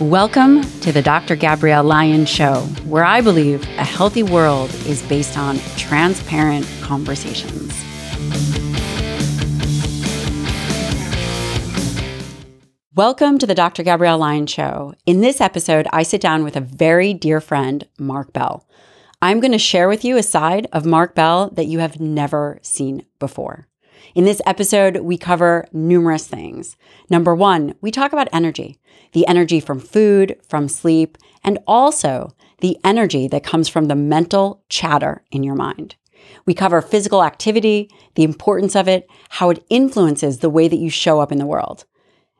[0.00, 1.36] Welcome to the Dr.
[1.36, 7.74] Gabrielle Lyon Show, where I believe a healthy world is based on transparent conversations.
[12.94, 13.82] Welcome to the Dr.
[13.82, 14.94] Gabrielle Lyon Show.
[15.04, 18.66] In this episode, I sit down with a very dear friend, Mark Bell.
[19.20, 22.58] I'm going to share with you a side of Mark Bell that you have never
[22.62, 23.68] seen before.
[24.14, 26.76] In this episode, we cover numerous things.
[27.08, 28.78] Number one, we talk about energy
[29.12, 34.62] the energy from food, from sleep, and also the energy that comes from the mental
[34.68, 35.96] chatter in your mind.
[36.46, 40.90] We cover physical activity, the importance of it, how it influences the way that you
[40.90, 41.86] show up in the world.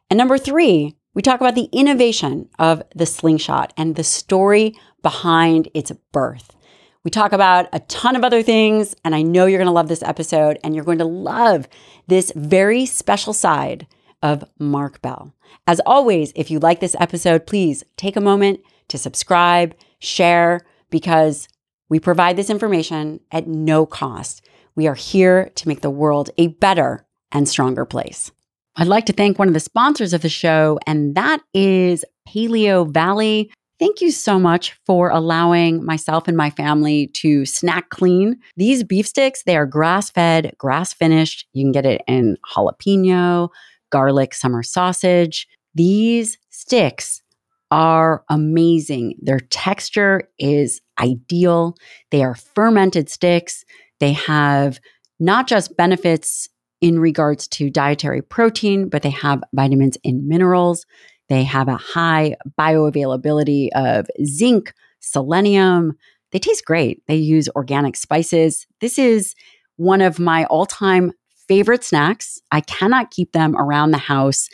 [0.09, 5.69] And number three, we talk about the innovation of the slingshot and the story behind
[5.75, 6.55] its birth.
[7.03, 9.89] We talk about a ton of other things, and I know you're going to love
[9.89, 11.67] this episode and you're going to love
[12.09, 13.87] this very special side
[14.23, 15.33] of Mark Bell.
[15.67, 20.61] As always, if you like this episode, please take a moment to subscribe, share,
[20.91, 21.49] because
[21.89, 24.47] we provide this information at no cost.
[24.77, 28.31] We are here to make the world a better and stronger place.
[28.77, 32.93] I'd like to thank one of the sponsors of the show, and that is Paleo
[32.93, 33.51] Valley.
[33.81, 38.39] Thank you so much for allowing myself and my family to snack clean.
[38.59, 41.49] These beef sticks, they are grass fed, grass finished.
[41.55, 43.49] You can get it in jalapeno,
[43.89, 45.49] garlic, summer sausage.
[45.75, 47.23] These sticks
[47.71, 49.15] are amazing.
[49.23, 51.75] Their texture is ideal.
[52.11, 53.65] They are fermented sticks.
[53.99, 54.79] They have
[55.19, 56.51] not just benefits
[56.83, 60.85] in regards to dietary protein, but they have vitamins and minerals.
[61.31, 65.97] They have a high bioavailability of zinc, selenium.
[66.33, 67.03] They taste great.
[67.07, 68.67] They use organic spices.
[68.81, 69.35] This is
[69.77, 71.13] one of my all time
[71.49, 72.41] favorite snacks.
[72.51, 74.49] I cannot keep them around the house.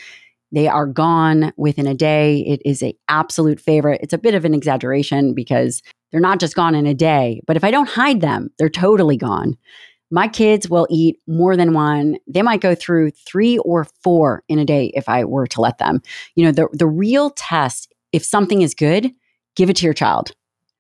[0.53, 2.45] They are gone within a day.
[2.47, 4.01] It is an absolute favorite.
[4.03, 7.57] It's a bit of an exaggeration because they're not just gone in a day, but
[7.57, 9.57] if I don't hide them, they're totally gone.
[10.11, 12.19] My kids will eat more than one.
[12.27, 15.79] They might go through three or four in a day if I were to let
[15.79, 16.01] them.
[16.35, 19.11] You know, the, the real test, if something is good,
[19.57, 20.33] give it to your child.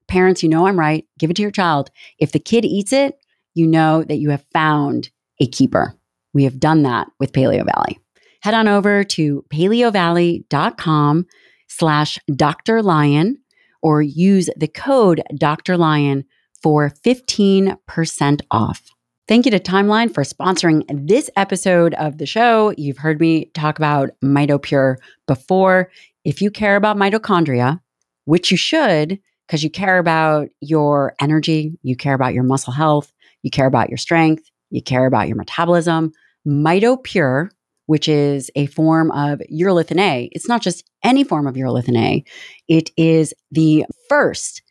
[0.06, 1.04] Parents, you know I'm right.
[1.19, 1.91] Give it to your child.
[2.19, 3.19] If the kid eats it,
[3.54, 5.10] you know that you have found
[5.41, 5.94] a keeper.
[6.32, 7.98] We have done that with Paleo Valley.
[8.43, 11.26] Head on over to paleovalley.com
[11.66, 12.82] slash Dr.
[12.82, 13.38] Lyon
[13.82, 15.76] or use the code Dr.
[15.76, 16.25] Lyon
[16.62, 18.95] for 15% off.
[19.28, 22.72] Thank you to Timeline for sponsoring this episode of the show.
[22.78, 25.91] You've heard me talk about MitoPure before.
[26.25, 27.81] If you care about mitochondria,
[28.26, 33.12] which you should, because you care about your energy, you care about your muscle health,
[33.42, 36.12] you care about your strength, you care about your metabolism,
[36.47, 37.48] MitoPure,
[37.87, 42.25] which is a form of urolithin A, it's not just any form of urolithin A,
[42.69, 44.62] it is the first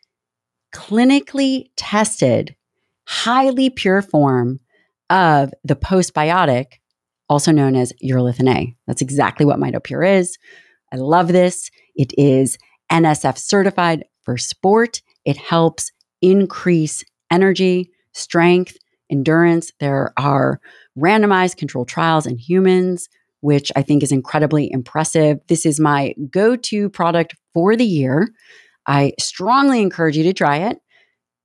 [0.74, 2.55] clinically tested
[3.06, 4.60] highly pure form
[5.10, 6.66] of the postbiotic,
[7.28, 8.76] also known as urolithin A.
[8.86, 10.38] That's exactly what MitoPure is.
[10.92, 11.70] I love this.
[11.94, 12.58] It is
[12.90, 15.02] NSF certified for sport.
[15.24, 15.90] It helps
[16.22, 18.76] increase energy, strength,
[19.10, 19.72] endurance.
[19.80, 20.60] There are
[20.98, 23.08] randomized controlled trials in humans,
[23.40, 25.38] which I think is incredibly impressive.
[25.48, 28.28] This is my go to product for the year.
[28.86, 30.78] I strongly encourage you to try it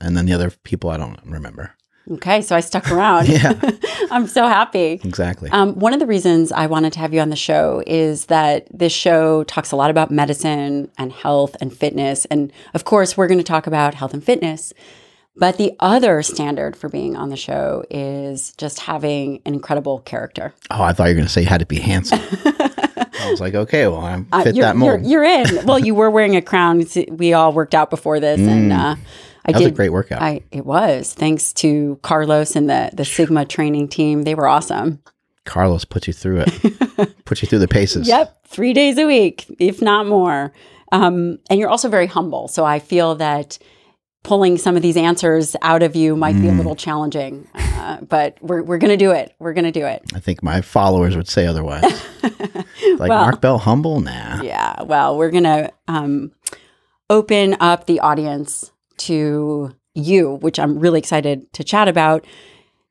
[0.01, 1.73] and then the other people I don't remember.
[2.11, 3.29] Okay, so I stuck around.
[3.29, 3.59] Yeah.
[4.11, 4.99] I'm so happy.
[5.03, 5.49] Exactly.
[5.51, 8.67] Um, one of the reasons I wanted to have you on the show is that
[8.77, 12.25] this show talks a lot about medicine and health and fitness.
[12.25, 14.73] And of course, we're going to talk about health and fitness.
[15.37, 20.53] But the other standard for being on the show is just having an incredible character.
[20.71, 22.19] oh, I thought you were going to say you had to be handsome.
[23.23, 25.05] I was like, okay, well, I Uh, fit you're, that mold.
[25.05, 25.65] You're, you're in.
[25.65, 26.83] Well, you were wearing a crown.
[27.11, 28.97] We all worked out before this, and uh, I Mm.
[29.45, 29.71] that was did.
[29.73, 30.21] a great workout.
[30.21, 34.23] I it was thanks to Carlos and the the Sigma training team.
[34.23, 34.99] They were awesome.
[35.45, 38.07] Carlos put you through it, put you through the paces.
[38.07, 40.53] Yep, three days a week, if not more.
[40.93, 42.47] Um, and you're also very humble.
[42.47, 43.57] So I feel that
[44.23, 46.57] pulling some of these answers out of you might be a Mm.
[46.57, 49.33] little challenging, uh, but we're, we're going to do it.
[49.39, 50.01] We're going to do it.
[50.15, 51.83] I think my followers would say otherwise.
[52.23, 54.41] like Well- Mark Bell, humble, nah.
[54.41, 54.81] Yeah.
[54.83, 56.31] Well, we're going to um,
[57.09, 62.25] open up the audience to you, which I'm really excited to chat about.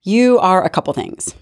[0.02, 1.34] You are a couple things.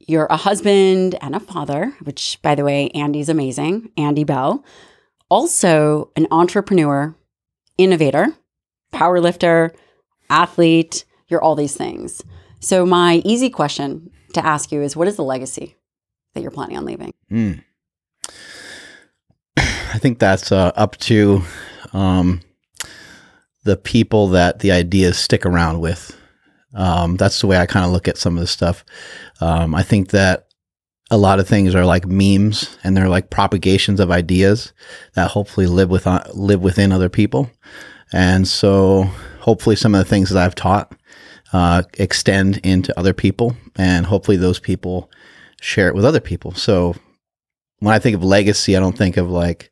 [0.00, 4.64] You're a husband and a father, which, by the way, Andee's amazing, Andee Bell.
[5.28, 7.14] Also, an entrepreneur,
[7.78, 8.34] innovator,
[8.90, 9.72] power lifter,
[10.28, 11.04] athlete.
[11.28, 12.22] You're all these things.
[12.60, 15.76] So, my easy question to ask you is what is the legacy
[16.34, 17.12] that you're planning on leaving?
[17.30, 17.64] Mm.
[19.56, 21.42] I think that's uh, up to
[21.92, 22.40] um,
[23.64, 26.16] the people that the ideas stick around with.
[26.74, 28.84] Um, that's the way I kind of look at some of this stuff.
[29.40, 30.46] Um, I think that
[31.10, 34.72] a lot of things are like memes and they're like propagations of ideas
[35.14, 37.50] that hopefully live with uh, live within other people.
[38.12, 39.04] And so
[39.40, 40.94] hopefully some of the things that I've taught
[41.52, 45.10] uh, extend into other people and hopefully those people
[45.60, 46.52] share it with other people.
[46.52, 46.94] So
[47.80, 49.70] when I think of legacy, I don't think of like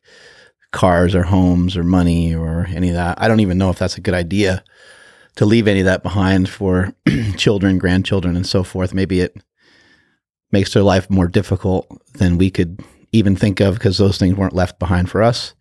[0.71, 3.21] cars or homes or money or any of that.
[3.21, 4.63] I don't even know if that's a good idea
[5.35, 6.93] to leave any of that behind for
[7.37, 8.93] children, grandchildren, and so forth.
[8.93, 9.37] Maybe it
[10.51, 12.81] makes their life more difficult than we could
[13.11, 15.53] even think of because those things weren't left behind for us.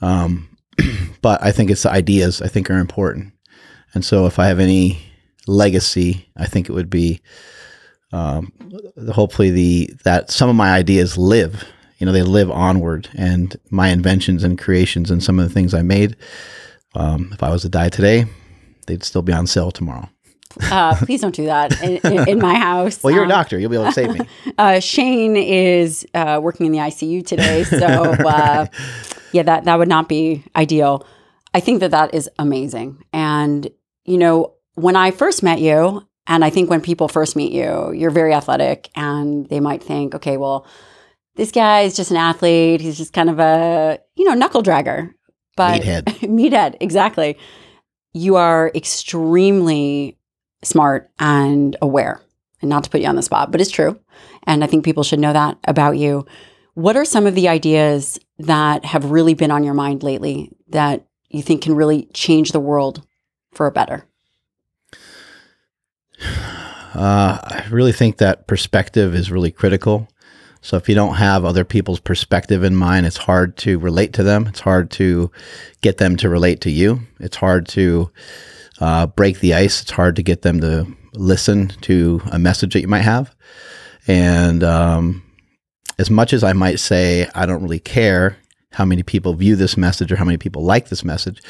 [0.00, 0.48] Um,
[1.22, 3.32] but I think it's the ideas I think are important.
[3.94, 4.98] And so if I have any
[5.46, 7.20] legacy, I think it would be
[8.12, 8.52] um,
[9.12, 11.64] hopefully the that some of my ideas live
[11.98, 15.72] you know they live onward and my inventions and creations and some of the things
[15.72, 16.16] i made
[16.94, 18.26] um, if i was to die today
[18.86, 20.08] they'd still be on sale tomorrow
[20.70, 23.02] Uh, please don't do that in, in, in my house.
[23.02, 24.20] well you're a Um, doctor you'll be able to save me
[24.58, 28.66] Uh, Shane is uh, working in the ICU today, so uh,
[29.32, 31.06] yeah, that that would not be ideal.
[31.54, 33.68] I think that that is amazing, and
[34.04, 37.92] you know, when I first met you, and I think when people first meet you,
[37.92, 40.66] you're very athletic, and they might think, okay, well,
[41.36, 42.80] this guy is just an athlete.
[42.80, 45.12] He's just kind of a you know knuckle dragger,
[45.56, 46.04] but meathead
[46.38, 47.36] meathead, exactly.
[48.14, 50.18] You are extremely
[50.62, 52.20] smart and aware.
[52.60, 53.98] And not to put you on the spot, but it's true.
[54.44, 56.26] And I think people should know that about you.
[56.74, 61.04] What are some of the ideas that have really been on your mind lately that
[61.28, 63.04] you think can really change the world
[63.52, 64.06] for a better?
[66.94, 70.08] uh, i really think that perspective is really critical
[70.60, 74.22] so if you don't have other people's perspective in mind it's hard to relate to
[74.22, 75.30] them it's hard to
[75.80, 78.10] get them to relate to you it's hard to
[78.82, 79.82] uh, break the ice.
[79.82, 83.34] It's hard to get them to listen to a message that you might have.
[84.06, 85.22] And um,
[85.98, 88.36] as much as i might say i don't really care
[88.72, 91.42] how many people view this message or how many people like this message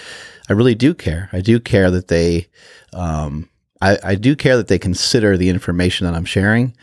[0.48, 1.30] i really do care.
[1.32, 2.48] I do care that they
[2.92, 3.48] um,
[3.80, 6.76] I, I do care that they consider the information that i'm sharing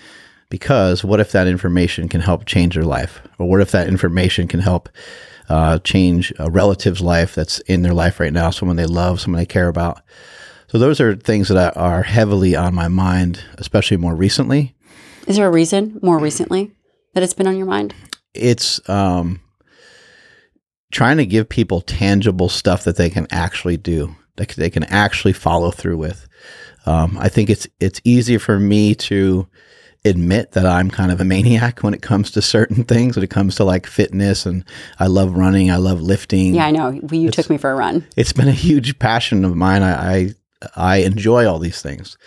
[0.50, 3.22] because what if that information can help change their life?
[3.38, 4.90] Or what if that information can help
[5.48, 9.40] uh, change a relative's life that's in their life right now someone they love someone
[9.40, 10.02] they care about
[10.70, 14.76] so those are things that are heavily on my mind especially more recently
[15.28, 16.72] Is there a reason more recently
[17.14, 17.94] that it's been on your mind?
[18.34, 19.42] it's um,
[20.92, 25.34] trying to give people tangible stuff that they can actually do that they can actually
[25.34, 26.28] follow through with
[26.86, 29.48] um, i think it's it's easy for me to
[30.06, 33.30] admit that i'm kind of a maniac when it comes to certain things when it
[33.30, 34.64] comes to like fitness and
[35.00, 36.90] i love running i love lifting Yeah, I know.
[37.12, 38.08] You took me for a run.
[38.16, 39.84] it's been a huge passion of mine.
[39.84, 40.30] I I,
[40.76, 42.18] I enjoy all these things,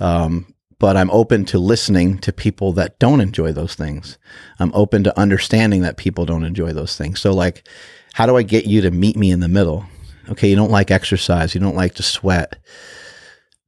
[0.00, 4.18] um, but I'm open to listening to people that don't enjoy those things.
[4.58, 7.20] I'm open to understanding that people don't enjoy those things.
[7.20, 7.68] So, like,
[8.14, 9.84] how do I get you to meet me in the middle?
[10.28, 12.56] Okay, you don't like exercise, you don't like to sweat,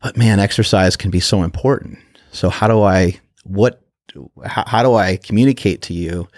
[0.02, 1.98] but man, exercise can be so important.
[2.32, 3.82] So, how do I, what,
[4.44, 6.28] how, how do I communicate to you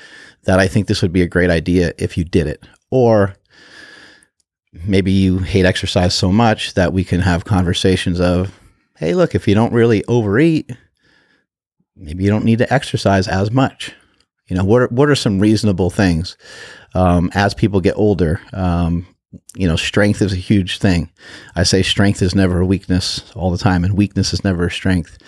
[0.44, 2.64] that I think this would be a great idea if you did it?
[2.90, 3.34] Or
[4.72, 8.58] maybe you hate exercise so much that we can have conversations of,
[8.96, 10.70] hey, look, if you don't really overeat,
[11.96, 13.92] maybe you don't need to exercise as much.
[14.46, 16.36] You know, what are, what are some reasonable things
[16.94, 18.40] um, as people get older?
[18.52, 19.06] Um,
[19.54, 21.10] you know, strength is a huge thing.
[21.54, 24.70] I say strength is never a weakness all the time, and weakness is never a
[24.70, 25.18] strength.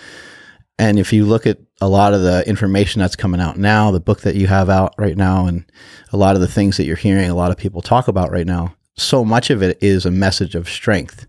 [0.78, 4.00] And if you look at a lot of the information that's coming out now, the
[4.00, 5.64] book that you have out right now, and
[6.12, 8.46] a lot of the things that you're hearing a lot of people talk about right
[8.46, 11.26] now, so much of it is a message of strength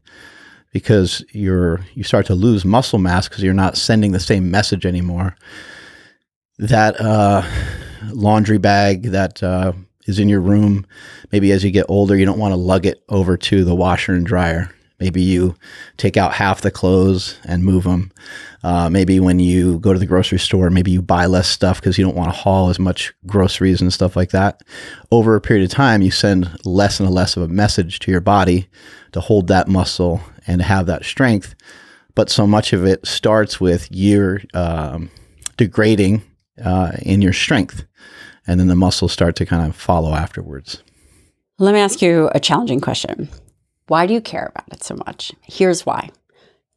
[0.72, 4.86] because you're you start to lose muscle mass because you're not sending the same message
[4.86, 5.36] anymore.
[6.58, 7.43] That uh,
[8.12, 9.74] laundry bag that uh,
[10.05, 10.86] is in your room,
[11.32, 14.13] maybe as you get older, you don't want to lug it over to the washer
[14.13, 14.70] and dryer.
[15.03, 15.57] Maybe you
[15.98, 18.10] take out half the clothes and move them.
[18.63, 21.98] Uh, maybe when you go to the grocery store, maybe you buy less stuff because
[21.98, 24.62] you don't want to haul as much groceries and stuff like that.
[25.12, 28.22] Over a period of time, you send less and less of a message to your
[28.22, 28.69] body
[29.12, 31.53] to hold that muscle and have that strength.
[32.15, 35.12] But so much of it starts with you um,
[35.57, 36.22] degrading
[36.63, 37.83] uh, in your strength,
[38.48, 40.81] and then the muscles start to kind of follow afterwards.
[41.60, 43.27] Let me ask you a challenging question.
[43.93, 45.33] Why do you care about it so much?
[45.43, 46.09] Here's why.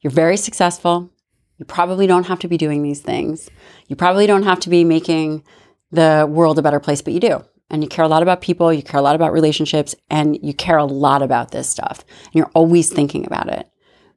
[0.02, 1.08] You're very successful.
[1.56, 3.48] You probably don't have to be doing these things.
[3.86, 5.42] You probably don't have to be making
[5.90, 7.42] the world a better place, but you do.
[7.70, 10.52] And you care a lot about people, you care a lot about relationships, and you
[10.52, 12.04] care a lot about this stuff.
[12.26, 13.66] And you're always thinking about it.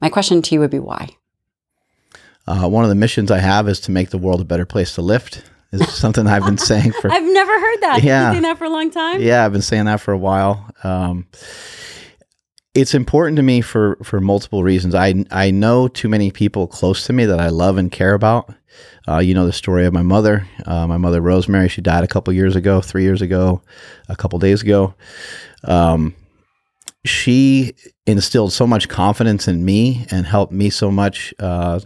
[0.02, 1.08] My question to you would be why?
[2.46, 4.94] Uh, one of the missions I have is to make the world a better place
[4.96, 5.42] to lift.
[5.72, 7.10] Is something I've been saying for.
[7.10, 8.02] I've never heard that.
[8.02, 8.24] Yeah.
[8.24, 9.22] You've been saying that for a long time.
[9.22, 10.68] Yeah, I've been saying that for a while.
[10.84, 11.26] Um,
[12.74, 14.94] it's important to me for for multiple reasons.
[14.94, 18.54] I I know too many people close to me that I love and care about.
[19.08, 20.46] Uh, you know the story of my mother.
[20.66, 21.68] Uh, my mother Rosemary.
[21.68, 23.62] She died a couple years ago, three years ago,
[24.08, 24.94] a couple days ago.
[25.64, 26.14] Um,
[27.04, 27.74] she
[28.06, 31.80] instilled so much confidence in me and helped me so much uh,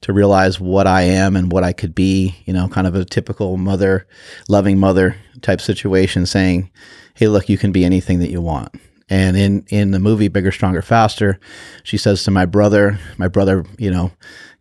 [0.00, 2.34] to realize what I am and what I could be.
[2.44, 4.08] You know, kind of a typical mother,
[4.48, 6.72] loving mother type situation, saying,
[7.14, 8.74] "Hey, look, you can be anything that you want."
[9.12, 11.38] And in in the movie Bigger, Stronger, Faster,
[11.82, 14.10] she says to my brother, my brother, you know,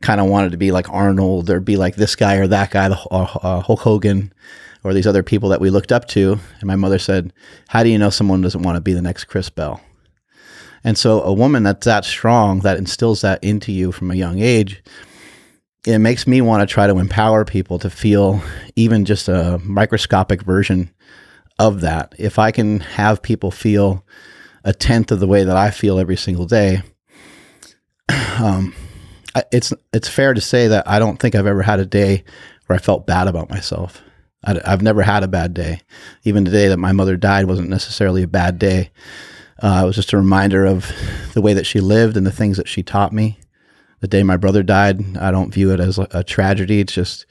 [0.01, 2.89] kind of wanted to be like Arnold or be like this guy or that guy,
[2.89, 4.33] the uh, uh, Hulk Hogan,
[4.83, 6.37] or these other people that we looked up to.
[6.59, 7.31] And my mother said,
[7.69, 9.79] "How do you know someone doesn't want to be the next Chris Bell?"
[10.83, 14.39] And so, a woman that's that strong, that instills that into you from a young
[14.39, 14.83] age,
[15.87, 18.41] it makes me want to try to empower people to feel
[18.75, 20.91] even just a microscopic version
[21.57, 22.13] of that.
[22.17, 24.03] If I can have people feel
[24.63, 26.81] a tenth of the way that I feel every single day,
[28.39, 28.73] um,
[29.51, 32.23] it's it's fair to say that I don't think I've ever had a day
[32.65, 34.01] where I felt bad about myself.
[34.43, 35.81] I, have never had a bad day.
[36.23, 38.89] Even the day that my mother died wasn't necessarily a bad day.
[39.61, 40.91] Uh, it was just a reminder of
[41.33, 43.39] the way that she lived and the things that she taught me.
[43.99, 46.79] The day my brother died, I don't view it as a, tragedy.
[46.79, 47.27] It's just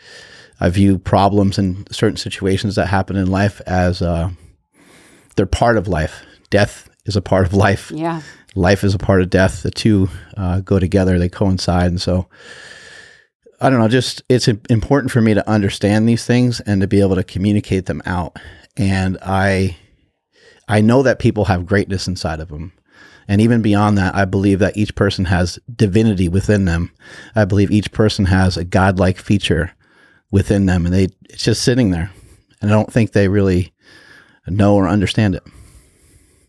[0.61, 4.31] I view problems and certain situations that happen in life as uh,
[5.35, 6.23] they're part of life.
[6.51, 7.91] Death is a part of life.
[7.91, 8.23] Yeah.
[8.55, 9.63] Life is a part of death.
[9.63, 11.89] The two uh, go together, they coincide.
[11.89, 12.29] And so,
[13.61, 17.01] I don't know, just it's important for me to understand these things and to be
[17.01, 18.37] able to communicate them out.
[18.77, 19.77] And I,
[20.69, 22.73] I know that people have greatness inside of them.
[23.29, 26.91] And even beyond that, I believe that each person has divinity within them.
[27.37, 29.73] I believe each person has a godlike feature
[30.33, 32.11] within them, and they it's just sitting there.
[32.61, 33.73] And I don't think they really
[34.49, 35.45] know or understand it.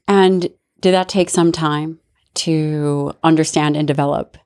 [0.08, 2.00] And did that take some time
[2.36, 4.38] to understand and develop?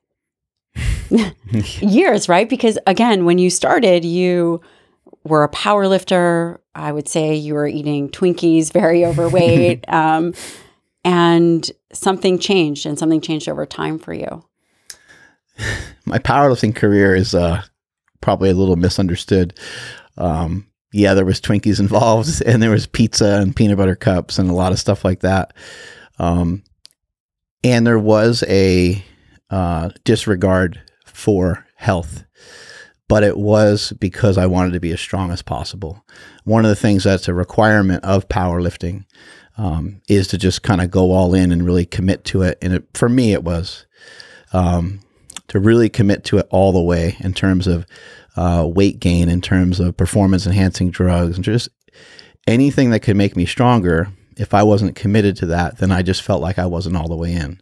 [1.80, 2.48] Years, right?
[2.48, 4.60] Because again, when you started, you
[5.24, 6.60] were a power lifter.
[6.74, 9.84] I would say you were eating Twinkies, very overweight.
[9.92, 10.34] um,
[11.04, 14.44] and something changed, and something changed over time for you.
[16.04, 17.62] My powerlifting career is uh,
[18.20, 19.58] probably a little misunderstood.
[20.18, 24.50] Um, yeah, there was Twinkies involved, and there was pizza and peanut butter cups and
[24.50, 25.52] a lot of stuff like that.
[26.18, 26.62] Um,
[27.62, 29.04] and there was a
[29.50, 32.24] uh, disregard for health,
[33.08, 36.04] but it was because I wanted to be as strong as possible.
[36.44, 39.04] One of the things that's a requirement of powerlifting
[39.58, 42.58] um, is to just kind of go all in and really commit to it.
[42.62, 43.86] And it, for me, it was.
[44.52, 45.00] Um,
[45.48, 47.86] to really commit to it all the way in terms of
[48.36, 51.68] uh, weight gain, in terms of performance enhancing drugs, and just
[52.46, 54.08] anything that could make me stronger.
[54.36, 57.16] If I wasn't committed to that, then I just felt like I wasn't all the
[57.16, 57.58] way in.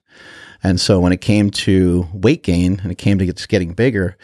[0.64, 4.16] And so when it came to weight gain and it came to just getting bigger,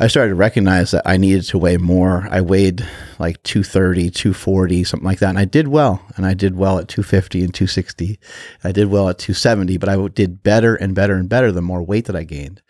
[0.00, 2.26] I started to recognize that I needed to weigh more.
[2.30, 2.86] I weighed
[3.18, 5.30] like 230, 240, something like that.
[5.30, 6.00] And I did well.
[6.16, 8.20] And I did well at 250 and 260.
[8.62, 11.82] I did well at 270, but I did better and better and better the more
[11.82, 12.62] weight that I gained,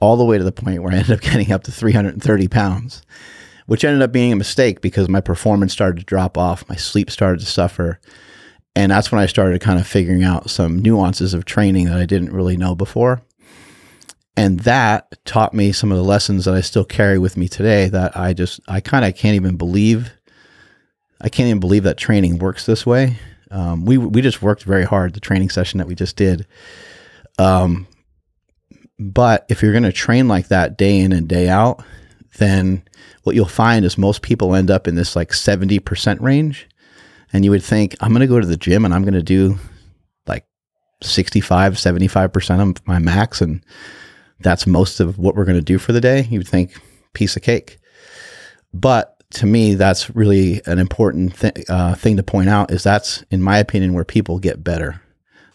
[0.00, 3.02] all the way to the point where I ended up getting up to 330 pounds,
[3.66, 6.68] which ended up being a mistake because my performance started to drop off.
[6.68, 8.00] My sleep started to suffer.
[8.74, 12.04] And that's when I started kind of figuring out some nuances of training that I
[12.04, 13.22] didn't really know before.
[14.36, 17.88] And that taught me some of the lessons that I still carry with me today
[17.88, 20.12] that I just, I kind of can't even believe.
[21.22, 23.16] I can't even believe that training works this way.
[23.50, 26.46] Um, we, we just worked very hard, the training session that we just did.
[27.38, 27.86] Um,
[28.98, 31.84] but if you're going to train like that day in and day out,
[32.38, 32.82] then
[33.22, 36.68] what you'll find is most people end up in this like 70% range.
[37.32, 39.22] And you would think i'm going to go to the gym and i'm going to
[39.22, 39.58] do
[40.26, 40.46] like
[41.02, 43.62] 65 75% of my max and
[44.40, 46.22] that's most of what we're going to do for the day.
[46.30, 46.78] You would think
[47.14, 47.78] piece of cake.
[48.72, 53.22] But to me that's really an important th- uh, thing to point out is that's
[53.30, 55.02] in my opinion where people get better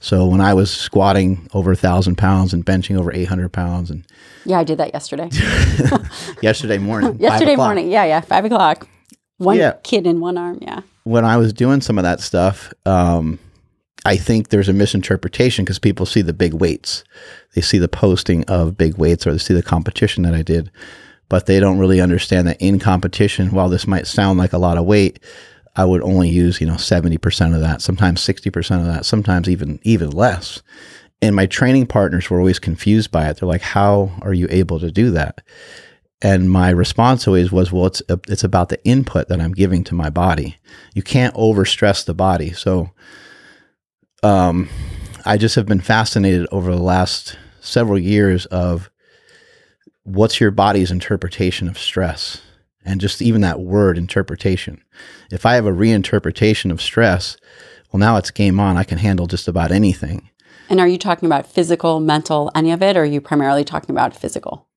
[0.01, 4.05] so when I was squatting over a thousand pounds and benching over 800 pounds and
[4.43, 5.29] yeah, I did that yesterday.
[6.41, 7.89] yesterday morning, yesterday morning.
[7.89, 8.03] Yeah.
[8.03, 8.19] Yeah.
[8.21, 8.87] Five o'clock.
[9.37, 9.73] One yeah.
[9.83, 10.59] kid in one arm.
[10.61, 13.39] Yeah when I was doing some of that stuff, um,
[14.05, 17.03] I think there's a misinterpretation because people see the big weights.
[17.55, 20.71] They see the posting of big weights or they see the competition that I did,
[21.29, 24.77] but they don't really understand that in competition, while this might sound like a lot
[24.77, 25.19] of weight,
[25.75, 29.79] I would only use, you know, 70% of that, sometimes 60% of that, sometimes even
[29.83, 30.61] even less.
[31.21, 33.37] And my training partners were always confused by it.
[33.37, 35.41] They're like, "How are you able to do that?"
[36.21, 39.95] and my response always was well it's it's about the input that i'm giving to
[39.95, 40.57] my body
[40.93, 42.91] you can't overstress the body so
[44.23, 44.69] um
[45.25, 48.89] i just have been fascinated over the last several years of
[50.03, 52.41] what's your body's interpretation of stress
[52.85, 54.81] and just even that word interpretation
[55.31, 57.37] if i have a reinterpretation of stress
[57.91, 60.29] well now it's game on i can handle just about anything
[60.69, 63.91] and are you talking about physical mental any of it or are you primarily talking
[63.91, 64.67] about physical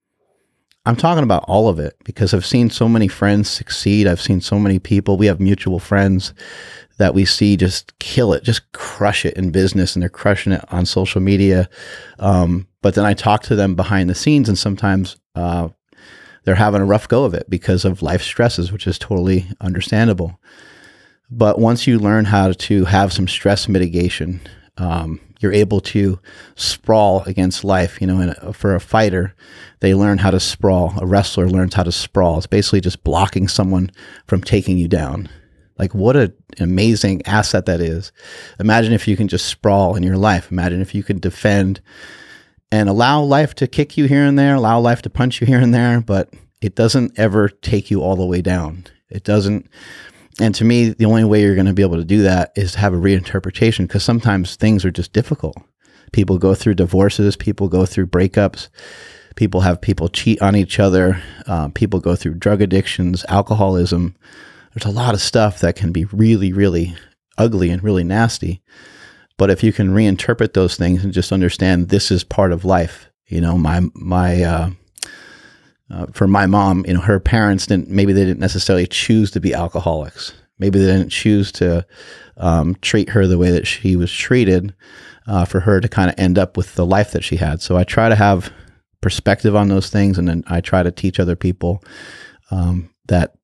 [0.87, 4.07] I'm talking about all of it because I've seen so many friends succeed.
[4.07, 5.17] I've seen so many people.
[5.17, 6.35] We have mutual friends
[6.99, 10.65] that we see just kill it, just crush it in business, and they're crushing it
[10.73, 11.69] on social media.
[12.19, 15.69] Um, but then I talk to them behind the scenes, and sometimes uh,
[16.45, 20.39] they're having a rough go of it because of life stresses, which is totally understandable.
[21.31, 24.41] But once you learn how to have some stress mitigation,
[24.77, 26.21] um, you're able to
[26.55, 28.01] sprawl against life.
[28.01, 29.35] You know, and for a fighter,
[29.81, 30.95] they learn how to sprawl.
[31.01, 32.39] A wrestler learns how to sprawl.
[32.39, 33.91] It's basically just blocking someone
[34.27, 35.29] from taking you down.
[35.79, 38.13] Like what an amazing asset that is.
[38.61, 40.53] Imagine if you can just sprawl in your life.
[40.53, 41.81] Imagine if you can defend
[42.75, 45.61] and allow life to kick you here and there, allow life to punch you here
[45.61, 48.85] and there, but it doesn't ever take you all the way down.
[49.11, 49.71] It doesn't
[50.41, 52.73] and to me, the only way you're going to be able to do that is
[52.73, 55.57] to have a reinterpretation because sometimes things are just difficult.
[56.13, 58.69] People go through divorces, people go through breakups,
[59.37, 64.17] people have people cheat on each other, uh, people go through drug addictions, alcoholism.
[64.75, 66.97] There's a lot of stuff that can be really, really
[67.39, 68.61] ugly and really nasty.
[69.37, 73.11] But if you can reinterpret those things and just understand this is part of life,
[73.27, 74.71] you know, my my uh,
[75.91, 79.41] uh, for my mom, you know, her parents didn't, maybe they didn't necessarily choose to
[79.41, 80.33] be alcoholics.
[80.59, 81.87] Maybe they didn't choose to
[82.37, 84.75] um, treat her the way that she was treated
[85.27, 87.61] uh, for her to kind of end up with the life that she had.
[87.61, 88.53] So I try to have
[89.01, 90.17] perspective on those things.
[90.17, 91.83] And then I try to teach other people
[92.51, 93.35] um, that,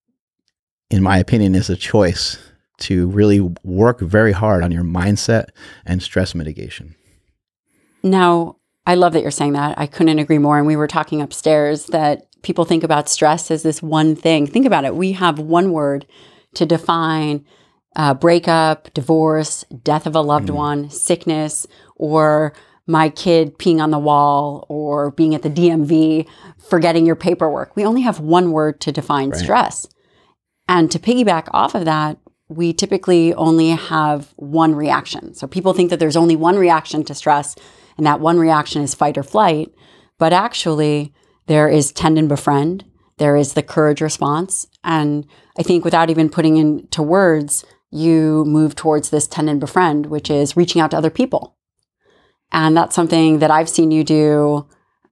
[0.90, 2.38] in my opinion, is a choice
[2.81, 5.47] to really work very hard on your mindset
[5.85, 6.95] and stress mitigation.
[8.03, 9.79] Now, I love that you're saying that.
[9.79, 10.59] I couldn't agree more.
[10.59, 14.47] And we were talking upstairs that people think about stress as this one thing.
[14.47, 14.95] Think about it.
[14.95, 16.07] We have one word
[16.55, 17.45] to define
[17.97, 20.55] uh, breakup, divorce, death of a loved mm.
[20.55, 21.66] one, sickness,
[21.97, 22.55] or
[22.87, 26.27] my kid peeing on the wall, or being at the DMV,
[26.69, 27.77] forgetting your paperwork.
[27.77, 29.38] We only have one word to define right.
[29.38, 29.87] stress.
[30.69, 32.19] And to piggyback off of that,
[32.50, 35.34] we typically only have one reaction.
[35.34, 37.54] So people think that there's only one reaction to stress,
[37.96, 39.72] and that one reaction is fight or flight.
[40.18, 41.14] But actually,
[41.46, 42.84] there is tend and befriend.
[43.18, 44.66] There is the courage response.
[44.82, 45.26] And
[45.58, 50.28] I think without even putting into words, you move towards this tend and befriend, which
[50.28, 51.56] is reaching out to other people.
[52.50, 54.66] And that's something that I've seen you do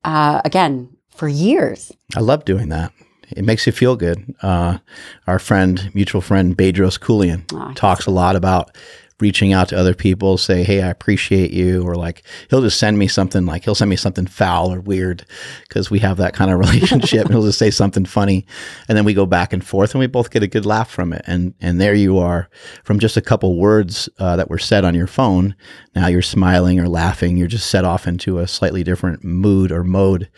[0.04, 1.92] uh, again for years.
[2.16, 2.92] I love doing that.
[3.30, 4.34] It makes you feel good.
[4.42, 4.78] Uh,
[5.26, 8.76] our friend, mutual friend, Bedros Keuilian, Oh, talks a lot about
[9.20, 11.82] reaching out to other people, say, Hey, I appreciate you.
[11.82, 15.24] Or like, he'll just send me something like, he'll send me something foul or weird
[15.66, 17.22] because we have that kind of relationship.
[17.24, 18.46] and he'll just say something funny.
[18.86, 21.12] And then we go back and forth and we both get a good laugh from
[21.12, 21.22] it.
[21.26, 22.48] And, and there you are
[22.84, 25.56] from just a couple words uh, that were said on your phone.
[25.96, 27.36] Now you're smiling or laughing.
[27.36, 30.28] You're just set off into a slightly different mood or mode.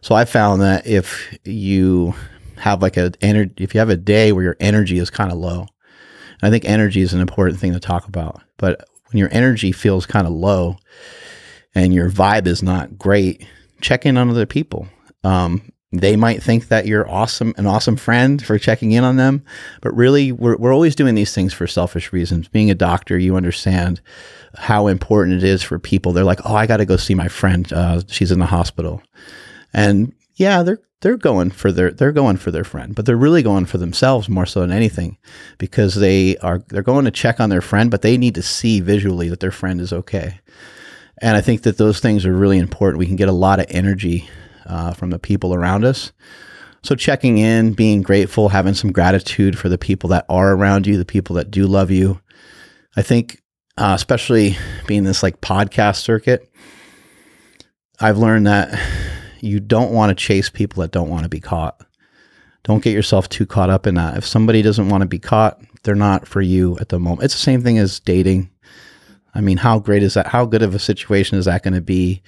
[0.00, 2.16] So I found that if you
[2.56, 5.38] have like a energy, if you have a day where your energy is kind of
[5.38, 5.66] low,
[6.42, 8.42] I think energy is an important thing to talk about.
[8.56, 10.76] But when your energy feels kind of low
[11.74, 13.46] and your vibe is not great,
[13.80, 14.88] check in on other people.
[15.22, 19.44] Um, they might think that you're awesome, an awesome friend for checking in on them,
[19.80, 22.48] but really, we're, we're always doing these things for selfish reasons.
[22.48, 24.00] Being a doctor, you understand
[24.56, 26.12] how important it is for people.
[26.12, 27.72] They're like, oh, I got to go see my friend.
[27.72, 29.02] Uh, she's in the hospital,
[29.72, 33.42] and yeah, they're they're going for their they're going for their friend, but they're really
[33.42, 35.18] going for themselves more so than anything,
[35.58, 38.80] because they are they're going to check on their friend, but they need to see
[38.80, 40.40] visually that their friend is okay.
[41.18, 42.98] And I think that those things are really important.
[42.98, 44.28] We can get a lot of energy
[44.66, 46.12] uh, from the people around us.
[46.82, 50.98] So checking in, being grateful, having some gratitude for the people that are around you,
[50.98, 52.20] the people that do love you.
[52.96, 53.42] I think,
[53.78, 56.50] uh, especially being this like podcast circuit,
[58.00, 58.78] I've learned that
[59.44, 61.80] you don't want to chase people that don't want to be caught.
[62.64, 64.16] Don't get yourself too caught up in that.
[64.16, 67.24] If somebody doesn't want to be caught, they're not for you at the moment.
[67.24, 68.48] It's the same thing as dating.
[69.34, 70.28] I mean, how great is that?
[70.28, 72.22] How good of a situation is that going to be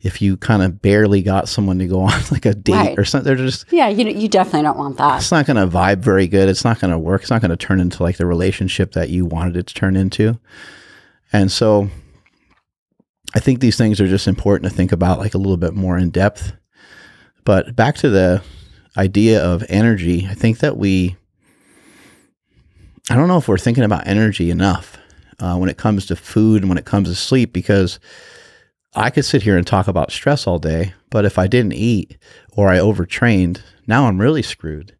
[0.00, 2.98] if you kind of barely got someone to go on like a date Right.
[2.98, 3.24] or something?
[3.24, 5.18] They're just, Yeah, you you definitely don't want that.
[5.22, 6.48] it's not going to vibe very good.
[6.50, 7.22] It's not going to work.
[7.22, 9.96] It's not going to turn into like the relationship that you wanted it to turn
[9.96, 10.38] into.
[11.32, 11.88] And so
[13.34, 15.98] I think these things are just important to think about like a little bit more
[15.98, 16.52] in depth.
[17.44, 18.42] But back to the
[18.96, 21.16] idea of energy, I think that we,
[23.10, 24.98] I don't know if we're thinking about energy enough
[25.40, 27.98] uh, when it comes to food and when it comes to sleep because
[28.94, 32.18] I could sit here and talk about stress all day, but if I didn't eat
[32.52, 34.96] or I overtrained, now I'm really screwed.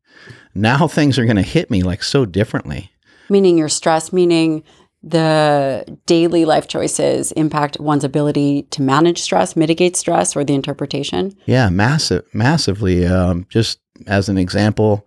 [0.55, 2.91] Now things are going to hit me like so differently.
[3.29, 4.63] meaning your stress, meaning
[5.03, 11.37] the daily life choices impact one's ability to manage stress, mitigate stress, or the interpretation.
[11.47, 13.07] Yeah, massive, massively.
[13.07, 15.07] Um, just as an example,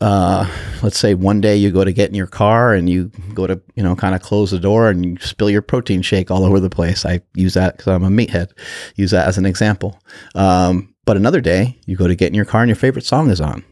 [0.00, 0.48] uh,
[0.82, 3.60] let's say one day you go to get in your car and you go to,
[3.74, 6.58] you know, kind of close the door and you spill your protein shake all over
[6.58, 7.04] the place.
[7.04, 8.50] I use that because I'm a meathead.
[8.96, 10.00] Use that as an example.
[10.34, 13.30] Um, but another day you go to get in your car and your favorite song
[13.30, 13.64] is on.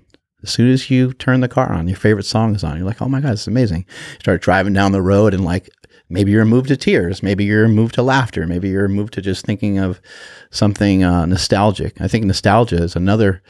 [0.43, 2.77] As soon as you turn the car on, your favorite song is on.
[2.77, 3.85] You're like, oh my God, it's amazing.
[3.89, 5.69] You start driving down the road and like
[6.09, 7.23] maybe you're moved to tears.
[7.23, 8.47] Maybe you're moved to laughter.
[8.47, 10.01] Maybe you're moved to just thinking of
[10.51, 12.01] something uh, nostalgic.
[12.01, 13.43] I think nostalgia is another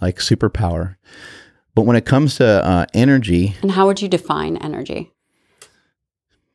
[0.00, 0.96] like superpower.
[1.74, 5.12] But when it comes to uh, energy, And how would you define energy?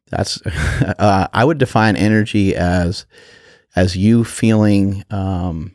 [0.10, 3.06] that's uh, I would define energy as
[3.76, 5.04] as you feeling.
[5.10, 5.74] Um,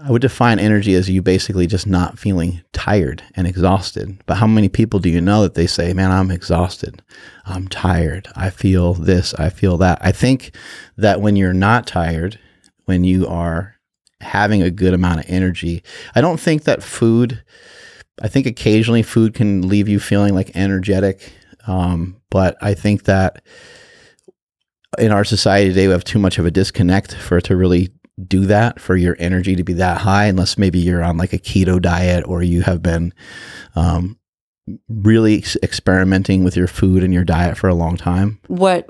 [0.00, 4.20] I would define energy as you basically just not feeling tired and exhausted.
[4.26, 7.02] But how many people do you know that they say, "Man, I'm exhausted.
[7.44, 8.28] I'm tired.
[8.36, 9.34] I feel this.
[9.34, 10.54] I feel that." I think
[10.96, 12.38] that when you're not tired,
[12.84, 13.74] when you are
[14.20, 15.82] having a good amount of energy,
[16.14, 17.42] I don't think that food.
[18.22, 21.32] I think occasionally food can leave you feeling like energetic,
[21.66, 23.42] um, but I think that
[24.98, 27.90] in our society today, we have too much of a disconnect for it to really
[28.26, 31.38] do that, for your energy to be that high, unless maybe you're on like a
[31.38, 33.12] keto diet or you have been
[33.76, 34.18] um,
[34.88, 38.40] really ex- experimenting with your food and your diet for a long time.
[38.48, 38.88] What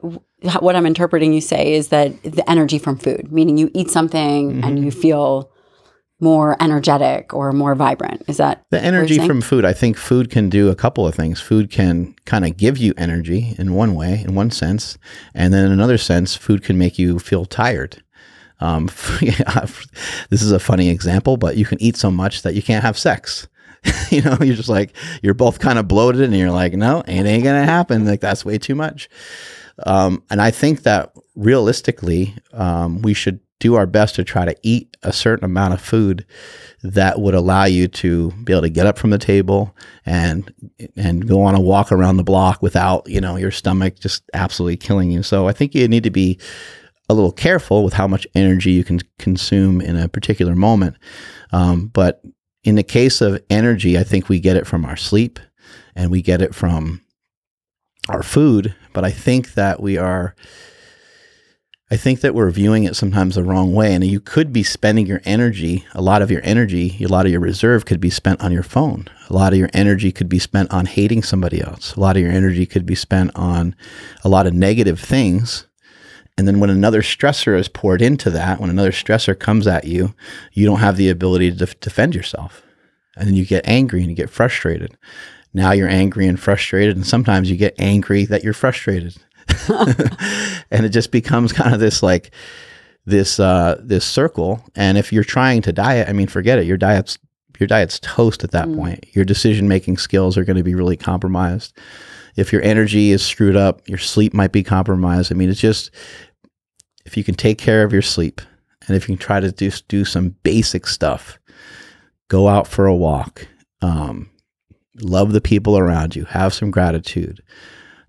[0.61, 4.63] what I'm interpreting you say is that the energy from food, meaning you eat something
[4.63, 5.51] and you feel
[6.21, 8.23] more energetic or more vibrant.
[8.27, 11.41] Is that The energy from food, I think food can do a couple of things.
[11.41, 14.99] Food can kind of give you energy in one way, in one sense.
[15.35, 18.03] And then in another sense, food can make you feel tired.
[18.61, 18.87] Um,
[19.21, 22.99] this is a funny example, but you can eat so much that you can't have
[22.99, 23.49] sex.
[24.11, 24.93] you know, you're just like,
[25.23, 28.05] you're both kind of bloated and you're like, no, it ain't going to happen.
[28.05, 29.09] Like, that's way too much.
[29.87, 34.57] Um, and I think that realistically, um, we should do our best to try to
[34.63, 36.25] eat a certain amount of food
[36.83, 39.75] that would allow you to be able to get up from the table
[40.07, 40.53] and
[40.97, 44.77] and go on a walk around the block without you know your stomach just absolutely
[44.77, 45.23] killing you.
[45.23, 46.39] So I think you need to be
[47.09, 50.97] a little careful with how much energy you can consume in a particular moment.
[51.53, 52.23] Um, but
[52.65, 55.39] in the case of energy, I think we get it from our sleep
[55.95, 57.03] and we get it from
[58.09, 58.75] our food.
[58.93, 60.35] But I think that we are
[61.91, 63.95] I think that we're viewing it sometimes the wrong way.
[63.95, 67.33] And you could be spending your energy, a lot of your energy, a lot of
[67.33, 69.09] your reserve could be spent on your phone.
[69.31, 71.95] A lot of your energy could be spent on hating somebody else.
[71.95, 73.75] A lot of your energy could be spent on
[74.23, 75.67] a lot of negative things.
[76.39, 80.15] And then when another stressor is poured into that, when another stressor comes at you,
[80.53, 82.63] you don't have the ability to def- defend yourself.
[83.17, 84.97] And then you get angry and you get frustrated.
[85.53, 86.95] Now you're angry and frustrated.
[86.95, 89.17] And sometimes you get angry that you're frustrated.
[90.71, 92.31] and it just becomes kind of this like
[93.05, 94.65] this uh, this circle.
[94.77, 96.67] And if you're trying to diet, I mean, forget it.
[96.67, 97.19] Your diet's
[97.59, 98.77] your diet's toast at that mm.
[98.77, 99.07] point.
[99.13, 101.77] Your decision making skills are going to be really compromised.
[102.37, 105.33] If your energy is screwed up, your sleep might be compromised.
[105.33, 105.91] I mean, it's just
[107.09, 108.43] if you can take care of your sleep
[108.87, 111.39] and if you can try to do do some basic stuff,
[112.29, 113.49] go out for a walk,
[113.81, 114.29] um,
[115.01, 117.43] love the people around you, have some gratitude,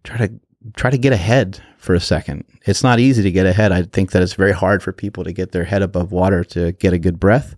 [0.03, 0.33] try to
[0.75, 2.43] try to get ahead for a second.
[2.65, 3.71] It's not easy to get ahead.
[3.71, 6.73] I think that it's very hard for people to get their head above water to
[6.73, 7.55] get a good breath.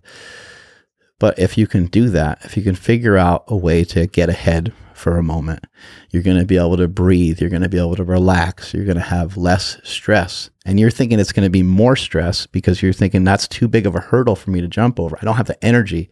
[1.18, 4.28] But if you can do that, if you can figure out a way to get
[4.28, 5.66] ahead for a moment,
[6.10, 7.40] you're going to be able to breathe.
[7.40, 8.72] You're going to be able to relax.
[8.72, 10.48] You're going to have less stress.
[10.64, 13.84] And you're thinking it's going to be more stress because you're thinking that's too big
[13.84, 15.18] of a hurdle for me to jump over.
[15.20, 16.08] I don't have the energy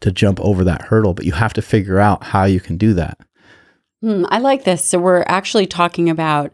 [0.00, 2.94] to jump over that hurdle, but you have to figure out how you can do
[2.94, 3.18] that.
[4.02, 4.84] Hmm, I like this.
[4.84, 6.52] So we're actually talking about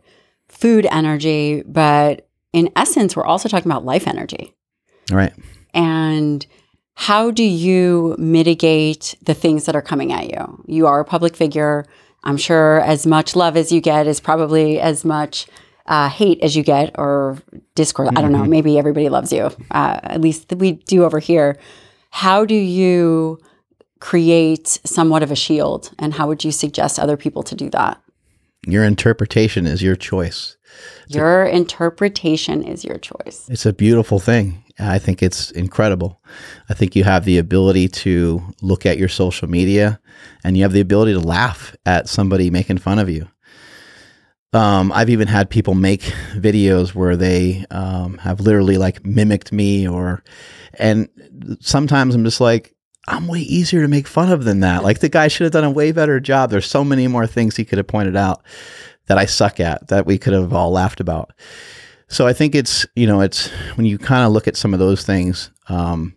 [0.48, 4.54] food energy, but in essence, we're also talking about life energy.
[5.11, 5.32] Right.
[5.72, 6.46] And
[6.94, 10.62] how do you mitigate the things that are coming at you?
[10.66, 11.87] You are a public figure.
[12.24, 15.46] I'm sure as much love as you get is probably as much
[15.87, 17.38] uh, hate as you get or
[17.74, 18.09] discord.
[18.09, 18.18] Mm-hmm.
[18.18, 18.40] I don't know.
[18.40, 18.50] Mm-hmm.
[18.50, 19.50] Maybe everybody loves you.
[19.70, 21.59] Uh, at least we do over here.
[22.11, 23.40] How do you
[23.98, 25.90] create somewhat of a shield?
[25.98, 28.00] And how would you suggest other people to do that?
[28.66, 30.57] Your interpretation is your choice.
[31.09, 33.48] Your interpretation is your choice.
[33.48, 34.62] It's a beautiful thing.
[34.78, 36.20] I think it's incredible.
[36.68, 40.00] I think you have the ability to look at your social media
[40.44, 43.28] and you have the ability to laugh at somebody making fun of you.
[44.52, 46.02] Um, I've even had people make
[46.35, 50.22] videos where they um, have literally like mimicked me or,
[50.74, 51.08] and
[51.61, 52.74] sometimes I'm just like,
[53.08, 54.85] I'm way easier to make fun of than that.
[54.85, 56.50] Like the guy should have done a way better job.
[56.50, 58.42] There's so many more things he could have pointed out
[59.06, 61.32] that I suck at that we could have all laughed about.
[62.12, 64.79] So I think it's, you know, it's when you kind of look at some of
[64.81, 66.14] those things, um,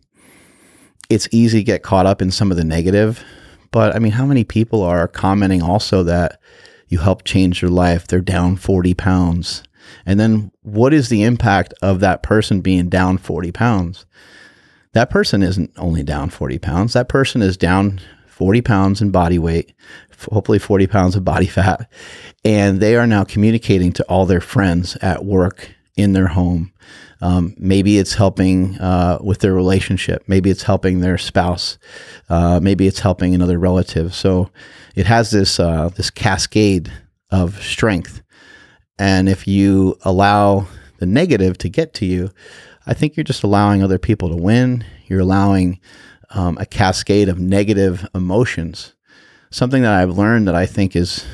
[1.09, 3.23] it's easy to get caught up in some of the negative.
[3.71, 6.39] But I mean, how many people are commenting also that
[6.87, 8.07] you helped change their life?
[8.07, 9.63] They're down 40 pounds.
[10.05, 14.05] And then what is the impact of that person being down 40 pounds?
[14.95, 16.93] that person isn't only down 40 pounds.
[16.93, 19.73] That person is down 40 pounds in body weight,
[20.31, 21.91] hopefully 40 pounds of body fat.
[22.45, 26.71] And they are now communicating to all their friends at work, in their home.
[27.21, 30.23] Um, maybe it's helping uh, with their relationship.
[30.27, 31.77] Maybe it's helping their spouse.
[32.29, 34.13] Uh, maybe it's helping another relative.
[34.13, 34.49] So
[34.95, 36.91] it has this uh, this cascade
[37.31, 38.21] of strength.
[38.97, 40.67] And if you allow
[40.99, 42.31] the negative to get to you,
[42.85, 44.85] I think you're just allowing other people to win.
[45.07, 45.79] You're allowing
[46.29, 48.93] um, a cascade of negative emotions.
[49.49, 51.25] Something that I've learned that I think is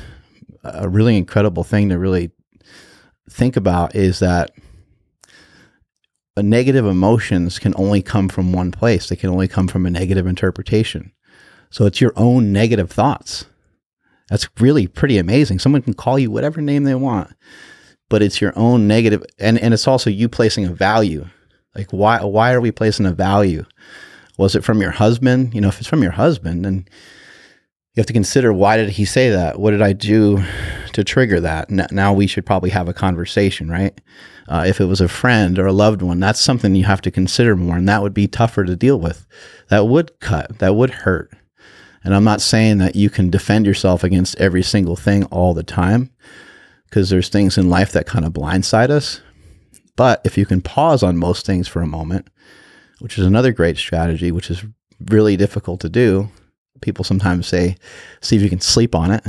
[0.64, 2.30] a really incredible thing to really
[3.28, 4.52] think about is that
[6.36, 9.08] negative emotions can only come from one place.
[9.08, 11.12] They can only come from a negative interpretation.
[11.70, 13.46] So it's your own negative thoughts.
[14.28, 15.58] That's really pretty amazing.
[15.58, 17.32] Someone can call you whatever name they want,
[18.08, 21.26] but it's your own negative, and, and it's also you placing a value
[21.74, 23.64] like why why are we placing a value?
[24.38, 25.54] Was it from your husband?
[25.54, 26.86] You know, if it's from your husband, then
[27.94, 29.58] you have to consider why did he say that?
[29.58, 30.42] What did I do
[30.94, 31.70] to trigger that?
[31.70, 34.00] Now we should probably have a conversation, right?
[34.48, 37.10] Uh, if it was a friend or a loved one, that's something you have to
[37.10, 39.26] consider more, and that would be tougher to deal with.
[39.68, 40.58] That would cut.
[40.58, 41.32] That would hurt.
[42.02, 45.62] And I'm not saying that you can defend yourself against every single thing all the
[45.62, 46.10] time,
[46.86, 49.20] because there's things in life that kind of blindside us.
[49.96, 52.28] But if you can pause on most things for a moment,
[53.00, 54.64] which is another great strategy, which is
[55.10, 56.30] really difficult to do,
[56.82, 57.76] people sometimes say,
[58.20, 59.24] see if you can sleep on it.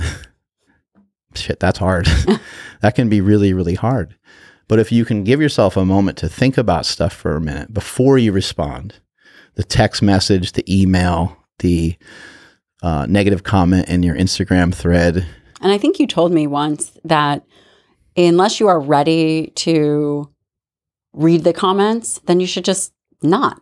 [1.35, 2.05] Shit, that's hard.
[2.81, 4.15] that can be really, really hard.
[4.67, 7.73] But if you can give yourself a moment to think about stuff for a minute
[7.73, 8.95] before you respond,
[9.55, 11.95] the text message, the email, the
[12.81, 15.25] uh, negative comment in your Instagram thread.
[15.61, 17.43] And I think you told me once that
[18.15, 20.29] unless you are ready to
[21.13, 23.61] read the comments, then you should just not,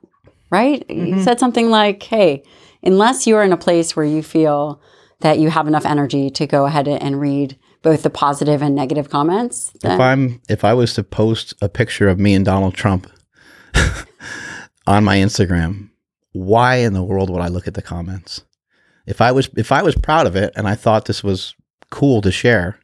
[0.50, 0.88] right?
[0.88, 1.18] Mm-hmm.
[1.18, 2.44] You said something like, hey,
[2.84, 4.82] unless you're in a place where you feel
[5.22, 9.10] that you have enough energy to go ahead and read both the positive and negative
[9.10, 9.72] comments.
[9.84, 13.08] If I'm if I was to post a picture of me and Donald Trump
[14.88, 15.90] on my Instagram,
[16.34, 18.44] why in the world would I look at the comments?
[19.06, 21.56] If I was if I was proud of it and I thought this was
[21.90, 22.80] cool to share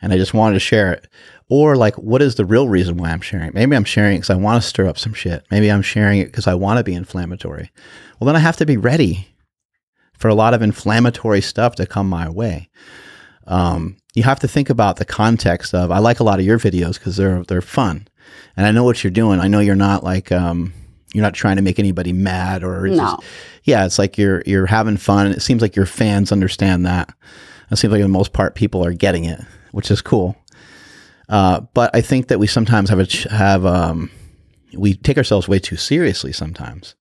[0.00, 1.08] and I just wanted to share it,
[1.50, 3.50] or like what is the real reason why I'm sharing?
[3.54, 5.44] Maybe I'm sharing because I want to stir up some shit.
[5.50, 7.70] Maybe I'm sharing it because I want to be inflammatory.
[8.18, 9.28] Well, then I have to be ready
[10.18, 12.68] for a lot of inflammatory stuff to come my way.
[13.46, 15.90] Um, you have to think about the context of.
[15.90, 18.08] I like a lot of your videos because they're they're fun,
[18.56, 19.40] and I know what you're doing.
[19.40, 20.72] I know you're not like um,
[21.14, 23.04] you're not trying to make anybody mad or it's No.
[23.16, 23.22] just-
[23.64, 25.28] yeah, it's like you're you're having fun.
[25.28, 27.10] It seems like your fans understand that.
[27.70, 29.40] It seems like for the most part people are getting it,
[29.72, 30.36] which is cool.
[31.28, 34.10] Uh, but I think that we sometimes have a ch- have um,
[34.74, 36.94] we take ourselves way too seriously sometimes.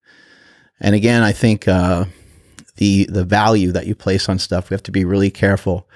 [0.79, 2.05] And again, I think uh,
[2.75, 5.89] the the value that you place on stuff, we have to be really careful.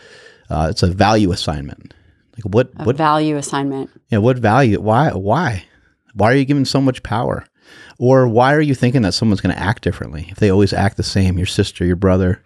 [0.50, 1.94] Uh, it's a value assignment.
[2.36, 3.89] Like what a what value assignment.
[4.10, 4.80] yeah, what value?
[4.80, 5.12] Why?
[5.12, 5.65] Why?
[6.13, 7.46] Why are you giving so much power?
[7.98, 10.98] Or why are you thinking that someone's going to act differently if they always act
[10.98, 11.38] the same?
[11.38, 12.44] Your sister, your brother,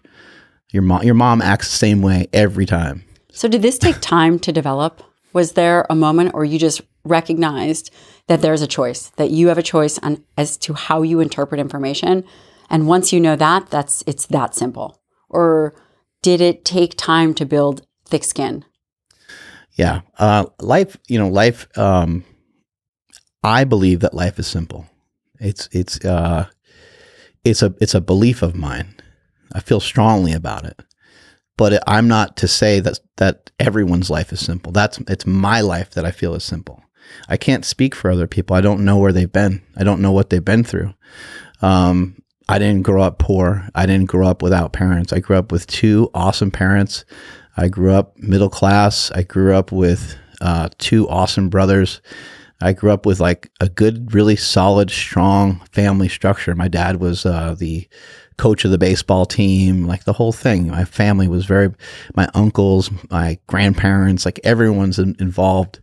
[0.71, 1.03] your mom.
[1.03, 3.03] Your mom acts the same way every time.
[3.31, 5.01] So, did this take time to develop?
[5.35, 7.91] Was there a moment, or you just recognized
[8.27, 11.59] that there's a choice, that you have a choice on as to how you interpret
[11.59, 12.23] information,
[12.69, 15.01] and once you know that, that's it's that simple?
[15.29, 15.75] Or
[16.21, 18.63] did it take time to build thick skin?
[19.73, 20.01] Yeah.
[20.17, 21.67] Uh, life, you know, life.
[21.77, 22.23] Um,
[23.43, 24.87] I believe that life is simple.
[25.39, 26.47] It's it's uh,
[27.43, 28.95] it's a it's a belief of mine.
[29.51, 30.81] I feel strongly about it,
[31.57, 34.71] but I'm not to say that that everyone's life is simple.
[34.71, 36.83] That's it's my life that I feel is simple.
[37.29, 38.55] I can't speak for other people.
[38.55, 39.61] I don't know where they've been.
[39.77, 40.93] I don't know what they've been through.
[41.61, 42.17] Um,
[42.49, 43.67] I didn't grow up poor.
[43.73, 45.13] I didn't grow up without parents.
[45.13, 47.05] I grew up with two awesome parents.
[47.57, 49.11] I grew up middle class.
[49.11, 52.01] I grew up with uh, two awesome brothers.
[52.61, 56.55] I grew up with like a good, really solid, strong family structure.
[56.55, 57.87] My dad was uh, the
[58.37, 60.67] coach of the baseball team, like the whole thing.
[60.67, 61.73] My family was very,
[62.15, 65.79] my uncles, my grandparents, like everyone's in, involved.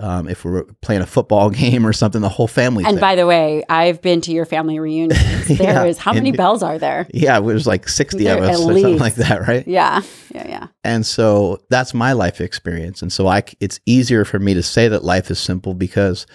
[0.00, 2.84] Um, if we're playing a football game or something, the whole family.
[2.86, 5.18] And by the way, I've been to your family reunions.
[5.48, 7.08] There is Yeah, how many and- Bells are there?
[7.12, 9.66] yeah, it was like 60 There of us or something like that, right?
[9.66, 10.66] Yeah, yeah, yeah.
[10.84, 13.02] And so that's my life experience.
[13.02, 16.26] And so I, it's easier for me to say that life is simple because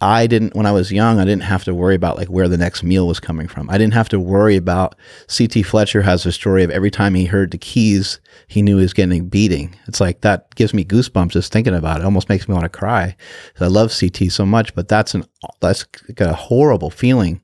[0.00, 2.56] I didn't, when I was young, I didn't have to worry about like where the
[2.56, 3.68] next meal was coming from.
[3.68, 4.94] I didn't have to worry about
[5.36, 8.82] CT Fletcher has a story of every time he heard the keys, he knew he
[8.82, 9.74] was getting beating.
[9.88, 12.02] It's like that gives me goosebumps just thinking about it.
[12.02, 13.16] It almost makes me want to cry.
[13.58, 15.24] I love CT so much, but that's an,
[15.60, 17.40] that's like a horrible feeling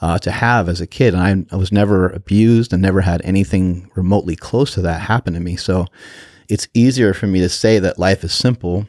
[0.00, 1.14] uh, to have as a kid.
[1.14, 5.34] And I, I was never abused and never had anything remotely close to that happen
[5.34, 5.54] to me.
[5.54, 5.86] So
[6.48, 8.88] it's easier for me to say that life is simple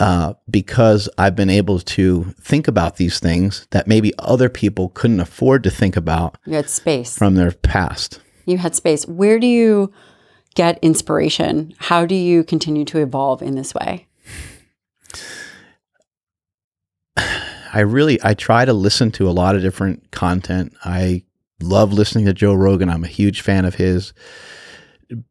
[0.00, 5.20] uh, because I've been able to think about these things that maybe other people couldn't
[5.20, 7.16] afford to think about You had space.
[7.16, 8.20] from their past.
[8.44, 9.06] You had space.
[9.06, 9.92] Where do you
[10.54, 11.74] get inspiration?
[11.78, 14.06] How do you continue to evolve in this way?
[17.16, 20.74] I really I try to listen to a lot of different content.
[20.84, 21.24] I
[21.60, 22.88] love listening to Joe Rogan.
[22.88, 24.12] I'm a huge fan of his.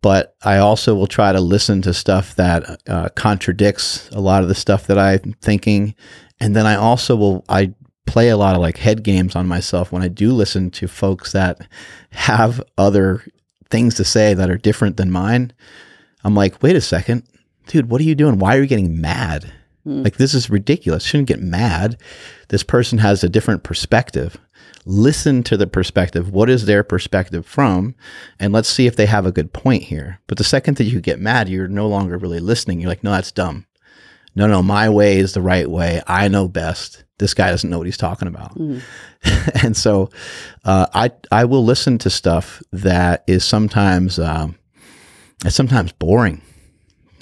[0.01, 4.49] But I also will try to listen to stuff that uh, contradicts a lot of
[4.49, 5.95] the stuff that I'm thinking,
[6.39, 7.73] and then I also will I
[8.05, 11.31] play a lot of like head games on myself when I do listen to folks
[11.31, 11.67] that
[12.11, 13.25] have other
[13.69, 15.51] things to say that are different than mine.
[16.23, 17.23] I'm like, wait a second,
[17.67, 18.39] dude, what are you doing?
[18.39, 19.51] Why are you getting mad?
[19.87, 21.03] Like, this is ridiculous.
[21.03, 21.97] Shouldn't get mad.
[22.49, 24.35] This person has a different perspective.
[24.85, 26.31] Listen to the perspective.
[26.31, 27.95] What is their perspective from?
[28.39, 30.19] And let's see if they have a good point here.
[30.27, 32.79] But the second that you get mad, you're no longer really listening.
[32.79, 33.65] You're like, no, that's dumb.
[34.35, 36.01] No, no, my way is the right way.
[36.07, 37.03] I know best.
[37.17, 38.55] This guy doesn't know what he's talking about.
[39.63, 40.09] and so
[40.65, 44.57] uh, I, I will listen to stuff that is sometimes, um,
[45.43, 46.41] it's sometimes boring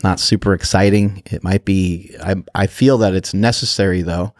[0.03, 1.23] not super exciting.
[1.25, 4.33] It might be, I, I feel that it's necessary though,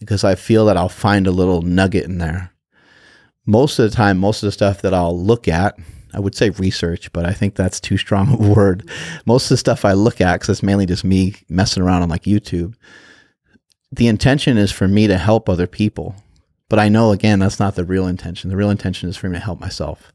[0.00, 2.50] because I feel that I'll find a little nugget in there.
[3.46, 5.76] Most of the time, most of the stuff that I'll look at,
[6.14, 8.88] I would say research, but I think that's too strong a word.
[9.26, 12.08] Most of the stuff I look at, because it's mainly just me messing around on
[12.08, 12.74] like YouTube,
[13.92, 16.14] the intention is for me to help other people.
[16.68, 18.50] But I know, again, that's not the real intention.
[18.50, 20.12] The real intention is for me to help myself.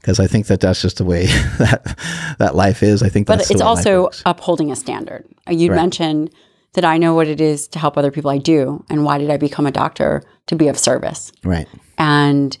[0.00, 1.26] Because I think that that's just the way
[1.58, 1.96] that
[2.38, 3.02] that life is.
[3.02, 5.24] I think But that's the it's also upholding a standard.
[5.48, 5.76] You Right.
[5.76, 6.30] mentioned
[6.74, 8.30] that I know what it is to help other people.
[8.30, 8.84] I do.
[8.90, 10.22] And why did I become a doctor?
[10.48, 11.32] To be of service.
[11.42, 11.66] right.
[11.98, 12.56] And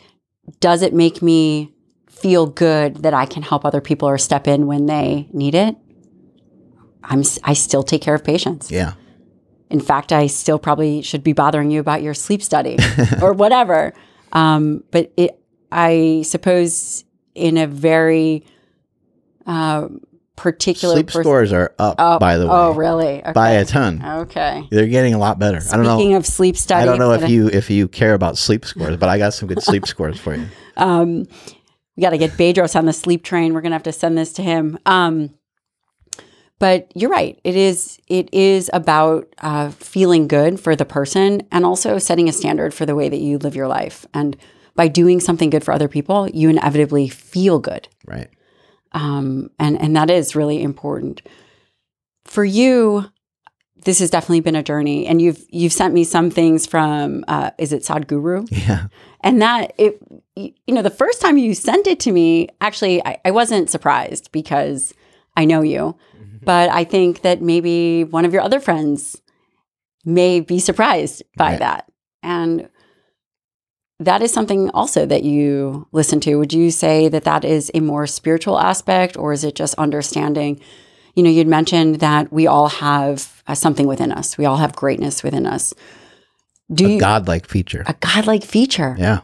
[0.60, 1.74] does it make me
[2.08, 5.76] feel good that I can help other people or step in when they need it,
[7.02, 8.70] I'm I still take care of patients.
[8.70, 8.94] Yeah.
[9.70, 12.78] In fact, I still probably should be bothering you about your sleep study
[13.22, 13.92] or whatever.
[14.32, 15.38] Um, but it,
[15.70, 17.04] I suppose,
[17.34, 18.46] in a very
[19.46, 19.88] uh,
[20.36, 23.20] particular Sleep scores are up, Oh, by the way, Oh, really?
[23.22, 23.32] Okay.
[23.32, 24.04] by a ton.
[24.04, 24.66] Okay.
[24.70, 25.60] They're getting a lot better.
[25.72, 25.96] I don't know.
[25.96, 28.96] Speaking of sleep study, I don't know if you if you care about sleep scores,
[28.96, 30.46] but I got some good sleep scores for you.
[30.76, 31.26] Um,
[31.96, 33.54] we got to get Bedros on the sleep train.
[33.54, 34.76] We're gonna have to send this to him.
[34.86, 35.30] Um,
[36.58, 37.38] but you're right.
[37.44, 38.00] It is.
[38.08, 42.86] It is about uh, feeling good for the person, and also setting a standard for
[42.86, 44.04] the way that you live your life.
[44.14, 44.36] And
[44.74, 47.86] by doing something good for other people, you inevitably feel good.
[48.06, 48.28] Right.
[48.94, 51.20] Um, and and that is really important
[52.24, 53.04] for you.
[53.84, 57.24] This has definitely been a journey, and you've you've sent me some things from.
[57.28, 58.48] Uh, is it Sadhguru?
[58.50, 58.86] Yeah.
[59.20, 59.98] And that it,
[60.36, 64.30] you know, the first time you sent it to me, actually, I, I wasn't surprised
[64.32, 64.94] because
[65.36, 65.96] I know you,
[66.44, 69.20] but I think that maybe one of your other friends
[70.04, 71.58] may be surprised by Right.
[71.60, 71.90] that.
[72.22, 72.68] And
[74.00, 76.36] that is something also that you listen to.
[76.36, 80.60] Would you say that that is a more spiritual aspect, or is it just understanding?
[81.14, 84.36] You know, you'd mentioned that we all have uh, something within us.
[84.36, 85.72] We all have greatness within us.
[86.72, 87.84] Do A you godlike feature.
[87.86, 88.96] a godlike feature?
[88.98, 89.20] Yeah.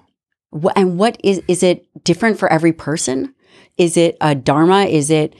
[0.52, 3.34] Wh- and what is is it different for every person?
[3.76, 4.84] Is it a dharma?
[4.84, 5.34] Is it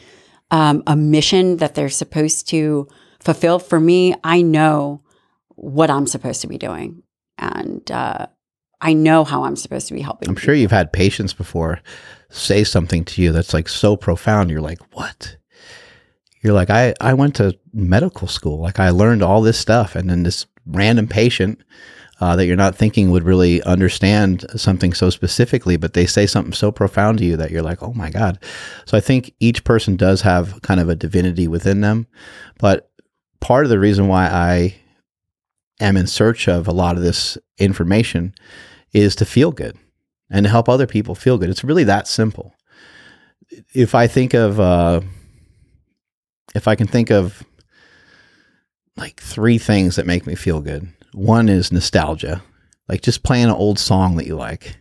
[0.50, 2.88] um, a mission that they're supposed to
[3.20, 3.58] fulfill?
[3.58, 5.02] For me, I know
[5.50, 7.02] what I'm supposed to be doing,
[7.38, 8.26] and uh,
[8.80, 10.28] I know how I'm supposed to be helping.
[10.28, 11.80] I'm sure you've had patients before
[12.30, 14.50] say something to you that's like so profound.
[14.50, 15.36] You're like, what?
[16.42, 18.60] You're like, I, I went to medical school.
[18.60, 19.94] Like I learned all this stuff.
[19.94, 21.60] And then this random patient
[22.20, 26.52] uh, that you're not thinking would really understand something so specifically, but they say something
[26.52, 28.38] so profound to you that you're like, oh my God.
[28.84, 32.06] So I think each person does have kind of a divinity within them.
[32.58, 32.90] But
[33.40, 34.76] part of the reason why I
[35.80, 38.34] am in search of a lot of this information
[38.92, 39.76] is to feel good
[40.30, 41.50] and to help other people feel good.
[41.50, 42.54] It's really that simple.
[43.74, 45.00] If I think of, uh,
[46.54, 47.44] if I can think of
[48.96, 52.42] like three things that make me feel good, one is nostalgia,
[52.88, 54.76] like just playing an old song that you like.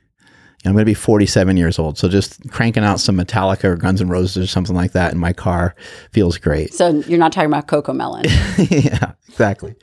[0.65, 4.01] I'm going to be 47 years old, so just cranking out some Metallica or Guns
[4.01, 5.73] N' Roses or something like that in my car
[6.11, 6.73] feels great.
[6.73, 8.25] So you're not talking about Cocomelon.
[8.69, 9.75] yeah, exactly.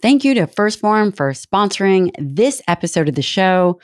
[0.00, 3.80] Thank you to 1st Phorm for sponsoring this episode of the show.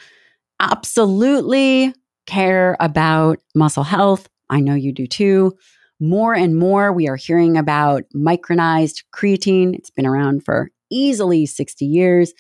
[0.61, 1.93] Absolutely
[2.27, 4.27] care about muscle health.
[4.49, 5.53] I know you do too.
[6.01, 9.75] More and more, we are hearing about micronized creatine.
[9.75, 12.33] It's been around for easily 60 years.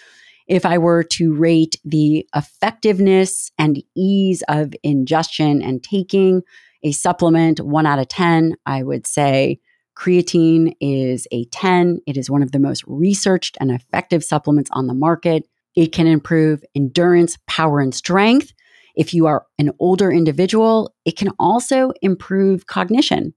[0.51, 6.43] If I were to rate the effectiveness and ease of ingestion and taking
[6.83, 9.61] a supplement one out of 10, I would say
[9.97, 12.01] Creatine is a 10.
[12.05, 15.45] It is one of the most researched and effective supplements on the market.
[15.77, 18.53] It can improve endurance, power, and strength.
[18.97, 23.35] If you are an older individual, it can also improve cognition.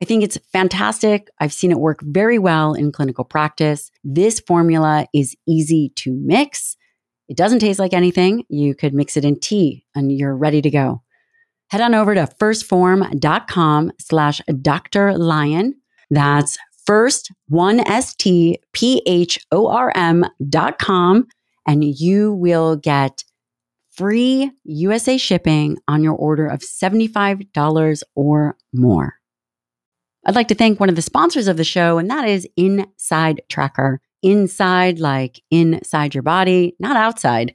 [0.00, 1.28] I think it's fantastic.
[1.40, 3.90] I've seen it work very well in clinical practice.
[4.04, 6.76] This formula is easy to mix.
[7.28, 8.44] It doesn't taste like anything.
[8.48, 11.02] You could mix it in tea and you're ready to go.
[11.70, 15.18] Head on over to firstform.com slash Dr.
[15.18, 15.74] Lyon.
[16.10, 21.26] That's first one S T P H O R M dot com,
[21.66, 23.24] and you will get
[23.90, 29.17] free USA shipping on your order of $75 or more.
[30.28, 33.40] I'd like to thank one of the sponsors of the show, and that is Inside
[33.48, 34.02] Tracker.
[34.22, 37.54] Inside, like inside your body, not outside.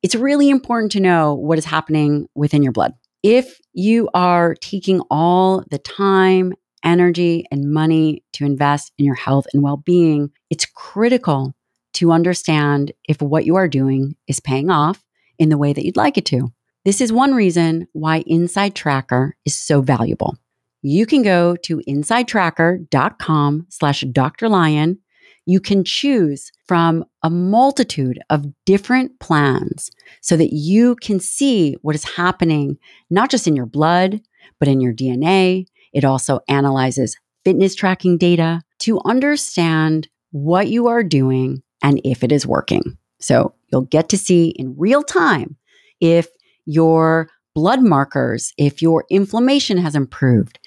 [0.00, 2.92] It's really important to know what is happening within your blood.
[3.24, 6.52] If you are taking all the time,
[6.84, 11.56] energy, and money to invest in your health and well being, it's critical
[11.94, 15.02] to understand if what you are doing is paying off
[15.40, 16.52] in the way that you'd like it to.
[16.84, 20.38] This is one reason why Inside Tracker is so valuable.
[20.86, 24.50] You can go to insidetracker.com slash Dr.
[24.50, 24.98] Lyon.
[25.46, 31.94] You can choose from a multitude of different plans so that you can see what
[31.94, 32.76] is happening,
[33.08, 34.20] not just in your blood,
[34.58, 35.64] but in your DNA.
[35.94, 37.16] It also analyzes
[37.46, 42.98] fitness tracking data to understand what you are doing and if it is working.
[43.20, 45.56] So you'll get to see in real time
[46.02, 46.28] if
[46.66, 50.58] your blood markers, if your inflammation has improved.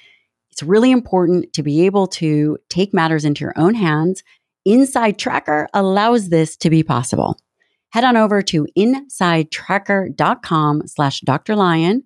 [0.58, 4.24] It's really important to be able to take matters into your own hands.
[4.66, 7.38] Inside Tracker allows this to be possible.
[7.92, 11.56] Head on over to insidetracker.com slash Dr.
[11.56, 12.02] Lyon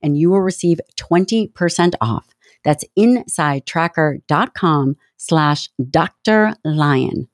[0.00, 2.28] and you will receive 20% off.
[2.62, 6.54] That's insidetracker.com slash Dr.
[6.64, 7.26] Lyon.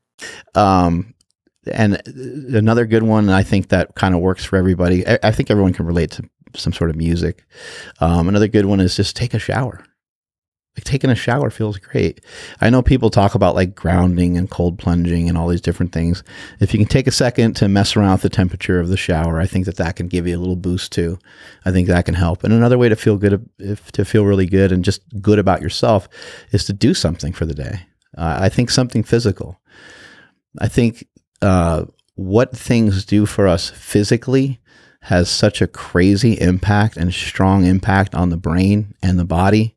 [0.55, 1.13] Um,
[1.71, 5.07] and another good one, I think that kind of works for everybody.
[5.07, 6.23] I, I, think everyone can relate to
[6.57, 7.45] some sort of music.
[8.01, 9.85] Um, another good one is just take a shower.
[10.77, 12.23] Like taking a shower feels great.
[12.63, 16.23] I know people talk about like grounding and cold plunging and all these different things.
[16.61, 19.39] If you can take a second to mess around with the temperature of the shower,
[19.39, 21.19] I think that that can give you a little boost too.
[21.67, 22.43] I think that can help.
[22.43, 25.61] And another way to feel good, if to feel really good and just good about
[25.61, 26.09] yourself,
[26.53, 27.83] is to do something for the day.
[28.17, 29.61] Uh, I think something physical.
[30.59, 31.07] I think
[31.43, 34.59] uh, what things do for us physically
[35.03, 39.77] has such a crazy impact and strong impact on the brain and the body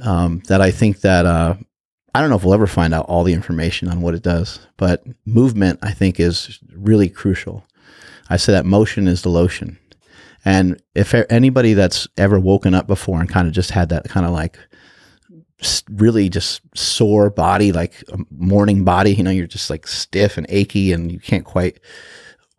[0.00, 1.54] um, that I think that uh,
[2.14, 4.60] I don't know if we'll ever find out all the information on what it does,
[4.76, 7.64] but movement I think is really crucial.
[8.30, 9.78] I say that motion is the lotion.
[10.44, 14.24] And if anybody that's ever woken up before and kind of just had that kind
[14.24, 14.58] of like
[15.90, 20.46] really just sore body, like a morning body, you know, you're just like stiff and
[20.48, 21.80] achy and you can't quite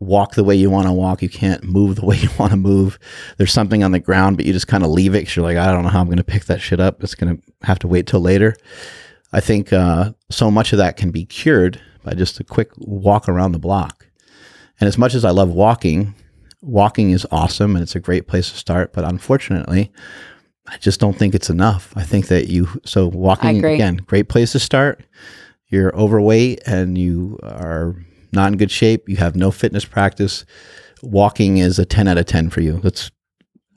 [0.00, 1.22] walk the way you want to walk.
[1.22, 2.98] You can't move the way you want to move.
[3.36, 5.58] There's something on the ground, but you just kind of leave it because you're like,
[5.58, 7.02] I don't know how I'm going to pick that shit up.
[7.02, 8.56] It's going to have to wait till later.
[9.32, 13.28] I think uh, so much of that can be cured by just a quick walk
[13.28, 14.06] around the block.
[14.80, 16.14] And as much as I love walking,
[16.62, 18.92] walking is awesome and it's a great place to start.
[18.92, 19.92] But unfortunately,
[20.66, 21.92] I just don't think it's enough.
[21.94, 25.04] I think that you, so walking again, great place to start.
[25.68, 27.96] You're overweight and you are
[28.32, 30.44] not in good shape, you have no fitness practice,
[31.02, 32.78] walking is a 10 out of 10 for you.
[32.80, 33.10] That's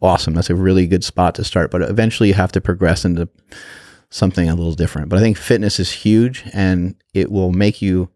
[0.01, 0.33] awesome.
[0.33, 1.71] That's a really good spot to start.
[1.71, 3.29] But eventually you have to progress into
[4.09, 5.09] something a little different.
[5.09, 8.09] But I think fitness is huge and it will make you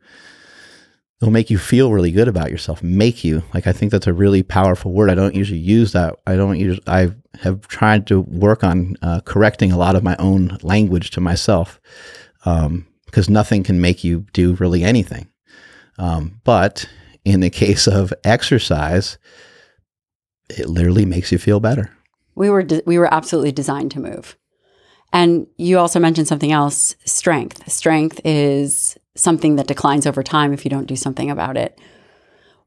[1.20, 2.84] it'll make you feel really good about yourself.
[2.84, 3.42] Make you.
[3.54, 5.10] Like I think that's a really powerful word.
[5.10, 6.16] I don't usually use that.
[6.28, 10.16] I don't use I have tried to work on uh, correcting a lot of my
[10.18, 11.80] own language to myself.
[12.46, 15.30] Um, because nothing can make you do really anything.
[15.98, 16.88] Um, but
[17.26, 19.18] in the case of exercise,
[20.50, 21.92] it literally makes you feel better.
[22.36, 24.38] We were de- we were absolutely designed to move.
[25.12, 27.70] And you also mentioned something else, strength.
[27.72, 31.80] Strength is something that declines over time if you don't do something about it.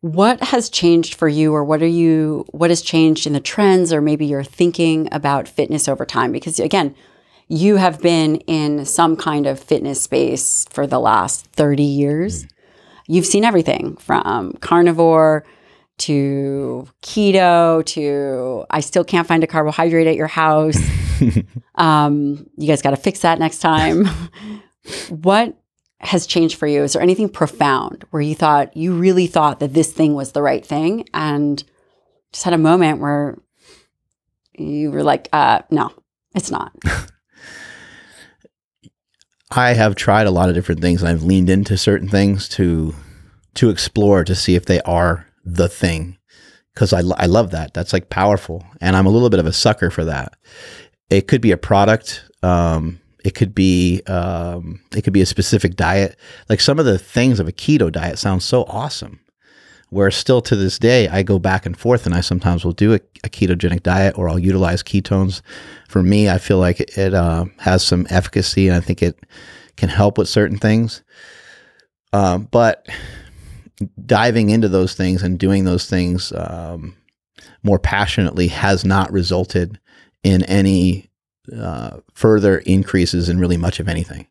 [0.01, 3.93] What has changed for you or what are you what has changed in the trends
[3.93, 6.95] or maybe you're thinking about fitness over time because again,
[7.49, 12.45] you have been in some kind of fitness space for the last 30 years.
[12.45, 12.51] Mm
[13.11, 15.45] you've seen everything from carnivore
[15.99, 20.79] to keto to I still can't find a carbohydrate at your house.
[21.75, 24.07] um, you guys got to fix that next time.
[25.09, 25.59] what
[25.99, 26.85] has changed for you?
[26.85, 30.41] Is there anything profound where you thought you really thought that this thing was the
[30.41, 31.63] right thing and
[32.33, 33.37] just had a moment where
[34.57, 35.93] you were like, uh, no,
[36.35, 36.73] it's not?
[39.51, 42.95] I have tried a lot of different things I've leaned into certain things to
[43.55, 46.17] to explore to see if they are the thing
[46.73, 47.75] because I, I love that.
[47.75, 48.65] That's like powerful.
[48.81, 50.35] And I'm a little bit of a sucker for that.
[51.09, 52.25] It could be a product.
[52.43, 56.17] Um, it could be um, it could be a specific diet.
[56.49, 59.21] Like some of the things of a keto diet sounds so awesome.
[59.91, 62.93] Where still to this day, I go back and forth, and I sometimes will do
[62.93, 65.43] a, a ketogenic diet, or I'll utilize ketones.
[65.89, 69.19] For me, I feel like it uh, has some efficacy, and I think it
[69.77, 71.03] can help with certain things.
[72.13, 72.89] Uh, but
[74.07, 76.97] diving into those things and doing those things um,
[77.63, 79.79] more passionately has not resulted
[80.23, 81.11] in any
[81.57, 84.27] uh, further increases in really much of anything.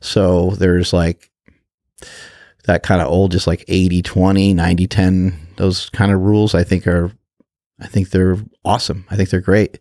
[0.00, 1.30] So there's like
[2.64, 6.64] that kind of old, just like 80, 20, 90, 10, those kind of rules, I
[6.64, 7.12] think are,
[7.80, 9.06] I think they're awesome.
[9.10, 9.80] I think they're great.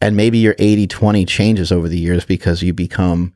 [0.00, 3.32] And maybe your 80, 20 changes over the years because you become,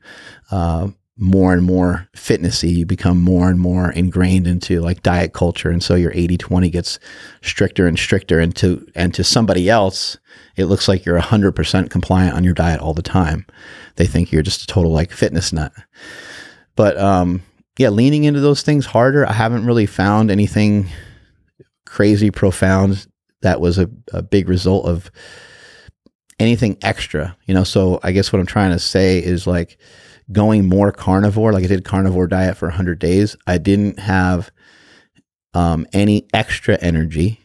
[0.51, 2.73] uh, more and more fitnessy.
[2.75, 5.69] You become more and more ingrained into like diet culture.
[5.69, 6.99] And so your 80-20 gets
[7.41, 8.39] stricter and stricter.
[8.39, 10.17] And to and to somebody else
[10.55, 13.45] it looks like you're 100% compliant on your diet all the time.
[13.95, 15.71] They think you're just a total like fitness nut.
[16.75, 17.43] But um
[17.77, 19.27] yeah, leaning into those things harder.
[19.27, 20.87] I haven't really found anything
[21.85, 23.07] crazy profound
[23.41, 25.11] that was a, a big result of
[26.39, 27.63] anything extra, you know.
[27.63, 29.77] So I guess what I'm trying to say is like
[30.31, 33.35] going more carnivore, like I did carnivore diet for 100 days.
[33.47, 34.51] I didn't have
[35.53, 37.39] um, any extra energy.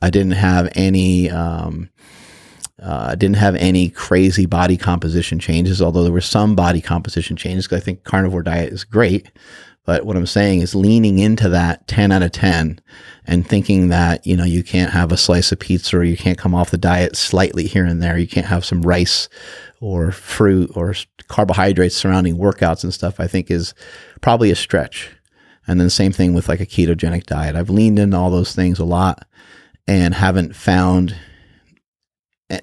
[0.00, 1.88] I didn't have any um,
[2.82, 7.66] uh, didn't have any crazy body composition changes, although there were some body composition changes.
[7.66, 9.30] Because I think carnivore diet is great,
[9.84, 12.80] But what I'm saying is leaning into that 10 out of 10
[13.26, 16.38] and thinking that, you know, you can't have a slice of pizza or you can't
[16.38, 18.16] come off the diet slightly here and there.
[18.16, 19.28] You can't have some rice
[19.80, 20.94] or fruit or
[21.26, 23.74] carbohydrates surrounding workouts and stuff, I think is
[24.20, 25.10] probably a stretch.
[25.66, 27.56] And then same thing with like a ketogenic diet.
[27.56, 29.26] I've leaned into all those things a lot
[29.88, 31.16] and haven't found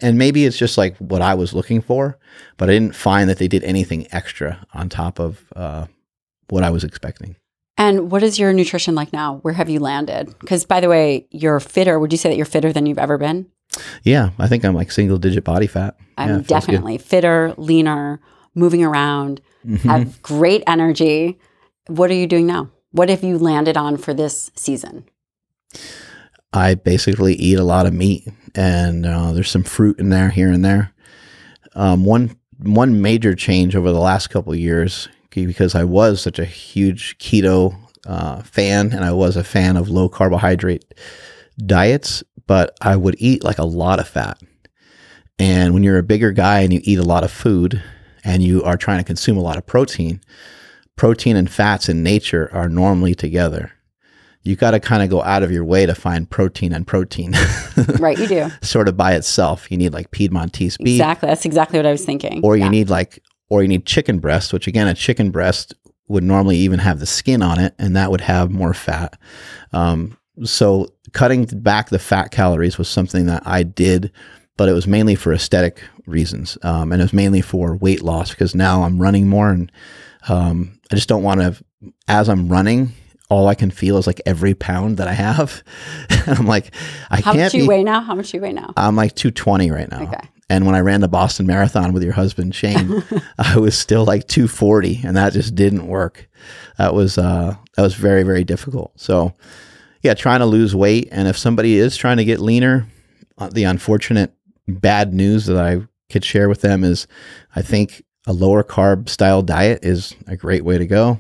[0.02, 2.20] and maybe it's just like what I was looking for,
[2.58, 5.88] but I didn't find that they did anything extra on top of uh,
[6.52, 7.36] what I was expecting.
[7.78, 9.38] And what is your nutrition like now?
[9.38, 10.36] Where have you landed?
[10.40, 11.98] Because by the way, you're fitter.
[11.98, 13.48] Would you say that you're fitter than you've ever been?
[14.04, 15.96] Yeah, I think I'm like single digit body fat.
[16.18, 18.20] I'm yeah, definitely fitter, leaner,
[18.54, 19.88] moving around, mm-hmm.
[19.88, 21.40] have great energy.
[21.88, 22.70] What are you doing now?
[22.92, 25.06] What have you landed on for this season?
[26.52, 30.52] I basically eat a lot of meat, and uh, there's some fruit in there here
[30.52, 30.94] and there.
[31.76, 36.46] Um, one one major change over the last couple years, because I was such a
[36.46, 37.76] huge keto
[38.08, 40.94] uh, fan, and I was a fan of low carbohydrate
[41.66, 44.40] diets, but I would eat like a lot of fat.
[45.38, 47.82] And when you're a bigger guy and you eat a lot of food,
[48.24, 50.22] and you are trying to consume a lot of protein,
[50.96, 53.72] protein and fats in nature are normally together
[54.44, 57.34] you got to kind of go out of your way to find protein and protein.
[58.00, 58.50] right, you do.
[58.62, 59.70] sort of by itself.
[59.70, 61.00] You need like Piedmontese beef.
[61.00, 61.28] Exactly.
[61.28, 62.42] That's exactly what I was thinking.
[62.44, 62.70] Or you yeah.
[62.70, 65.74] need like, or you need chicken breast, which again, a chicken breast
[66.08, 69.18] would normally even have the skin on it, and that would have more fat.
[69.74, 74.12] Um, so cutting back the fat calories was something that I did,
[74.58, 78.32] but it was mainly for aesthetic reasons, um, and it was mainly for weight loss
[78.32, 79.72] because now I'm running more, and
[80.28, 81.64] um, I just don't want to.
[82.08, 82.92] As I'm running,
[83.30, 85.64] all I can feel is like every pound that I have.
[86.28, 86.74] I'm like,
[87.10, 87.38] I How can't.
[87.38, 88.02] How much you be, weigh now?
[88.02, 88.74] How much you weigh now?
[88.76, 90.02] I'm like 220 right now.
[90.04, 90.28] Okay.
[90.50, 93.04] And when I ran the Boston Marathon with your husband Shane,
[93.38, 96.28] I was still like 240, and that just didn't work.
[96.78, 99.00] That was uh, that was very very difficult.
[99.00, 99.34] So,
[100.02, 102.88] yeah, trying to lose weight, and if somebody is trying to get leaner,
[103.38, 104.34] uh, the unfortunate
[104.68, 107.08] bad news that I could share with them is,
[107.56, 111.20] I think a lower carb style diet is a great way to go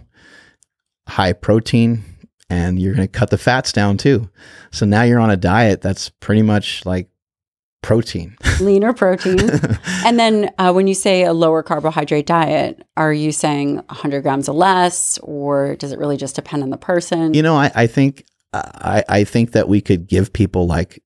[1.09, 2.03] high protein
[2.49, 4.29] and you're going to cut the fats down too.
[4.71, 7.09] So now you're on a diet that's pretty much like
[7.81, 9.39] protein, leaner protein.
[10.05, 14.49] and then uh, when you say a lower carbohydrate diet, are you saying 100 grams
[14.49, 17.33] or less, or does it really just depend on the person?
[17.33, 21.01] You know, I, I think I, I think that we could give people like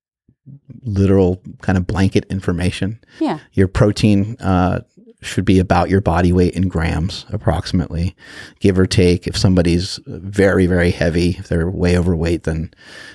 [0.84, 3.00] literal kind of blanket information.
[3.20, 3.40] Yeah.
[3.54, 4.82] Your protein uh,
[5.26, 8.16] should be about your body weight in grams, approximately,
[8.60, 9.28] give or take.
[9.28, 12.74] If somebody's very, very heavy, if they're way overweight, then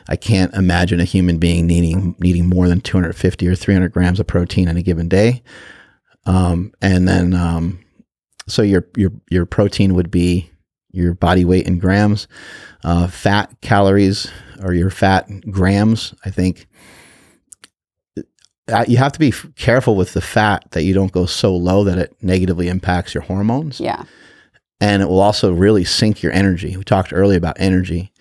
[0.09, 4.27] I can't imagine a human being needing needing more than 250 or 300 grams of
[4.27, 5.43] protein in a given day.
[6.27, 7.85] Um, and then, um,
[8.47, 10.51] so your your your protein would be
[10.91, 12.29] your body weight in grams,
[12.85, 14.31] uh, fat calories
[14.63, 16.15] or your fat grams.
[16.25, 16.68] I think
[18.87, 21.99] you have to be careful with the fat that you don't go so low that
[21.99, 23.81] it negatively impacts your hormones.
[23.81, 24.05] Yeah.
[24.81, 26.77] And it will also really sink your energy.
[26.77, 28.13] We talked earlier about energy.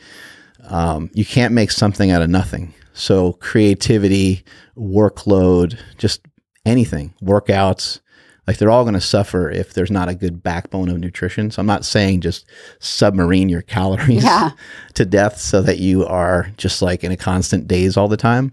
[0.64, 2.74] Um, you can't make something out of nothing.
[2.93, 4.43] So, creativity,
[4.76, 6.22] workload, just
[6.66, 8.00] anything, workouts,
[8.48, 11.52] like they're all going to suffer if there's not a good backbone of nutrition.
[11.52, 14.52] So, I'm not saying just submarine your calories yeah.
[14.95, 18.52] to death so that you are just like in a constant daze all the time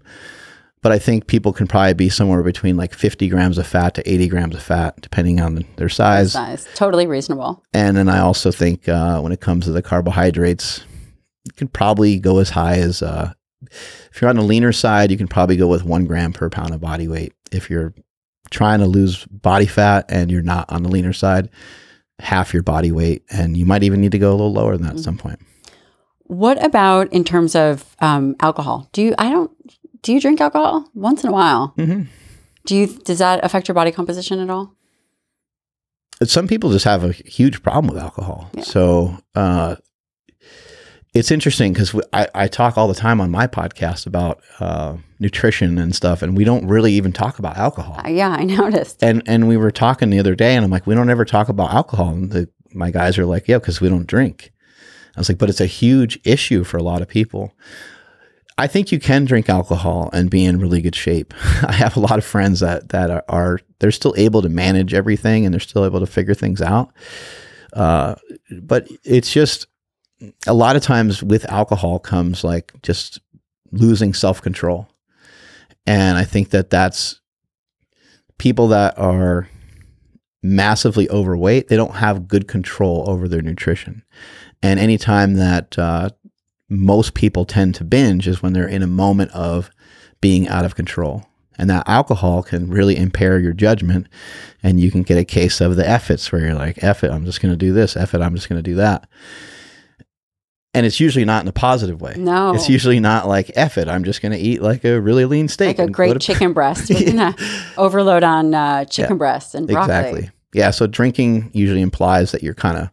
[0.85, 4.07] but I think people can probably be somewhere between like 50 grams of fat to
[4.07, 6.33] 80 grams of fat, depending on their size.
[6.33, 7.63] Size, totally reasonable.
[7.73, 10.85] And then I also think uh, when it comes to the carbohydrates,
[11.43, 13.33] you can probably go as high as uh,
[13.63, 16.71] if you're on the leaner side, you can probably go with one gram per pound
[16.71, 17.33] of body weight.
[17.51, 17.95] If you're
[18.51, 21.49] trying to lose body fat and you're not on the leaner side,
[22.19, 24.83] half your body weight, and you might even need to go a little lower than
[24.83, 24.97] that mm-hmm.
[24.99, 25.39] at some point.
[26.27, 28.87] What about in terms of um, alcohol?
[28.93, 29.15] Do you?
[29.17, 29.51] I don't
[30.05, 31.73] do you drink alcohol once in a while?
[31.79, 32.03] Mm-hmm.
[32.67, 32.87] Do you?
[32.87, 34.75] Does that affect your body composition at all?
[36.23, 38.51] Some people just have a huge problem with alcohol.
[38.53, 38.63] Yeah.
[38.63, 39.77] So uh,
[41.15, 45.77] it's interesting because I, I, talk all the time on my podcast about uh, nutrition
[45.79, 47.99] and stuff, and we don't really even talk about alcohol.
[48.05, 49.03] Uh, yeah, I noticed.
[49.03, 51.49] And and we were talking the other day, and I'm like, we don't ever talk
[51.49, 52.09] about alcohol.
[52.09, 54.51] And the, my guys are like, yeah, because we don't drink.
[55.15, 57.53] I was like, but it's a huge issue for a lot of people.
[58.57, 61.33] I think you can drink alcohol and be in really good shape.
[61.63, 64.93] I have a lot of friends that that are, are, they're still able to manage
[64.93, 66.93] everything and they're still able to figure things out.
[67.73, 68.15] Uh,
[68.61, 69.67] but it's just
[70.47, 73.19] a lot of times with alcohol comes like just
[73.71, 74.87] losing self control,
[75.85, 77.19] and I think that that's
[78.37, 79.49] people that are
[80.45, 84.03] massively overweight, they don't have good control over their nutrition.
[84.61, 86.09] And anytime that uh,
[86.69, 89.69] most people tend to binge is when they're in a moment of
[90.21, 91.25] being out of control.
[91.57, 94.07] And that alcohol can really impair your judgment.
[94.61, 97.23] And you can get a case of the F where you're like, F it, I'm
[97.25, 97.95] just going to do this.
[97.95, 99.07] F it, I'm just going to do that.
[100.73, 102.15] And it's usually not in a positive way.
[102.17, 102.53] No.
[102.53, 105.47] It's usually not like, F it, I'm just going to eat like a really lean
[105.47, 105.77] steak.
[105.77, 106.89] Like a great chicken breast.
[106.89, 107.31] yeah.
[107.77, 109.17] Overload on uh, chicken Yeah.
[109.17, 109.83] breasts and broccoli.
[109.95, 110.29] Exactly.
[110.53, 110.71] Yeah.
[110.71, 112.89] So drinking usually implies that you're kind of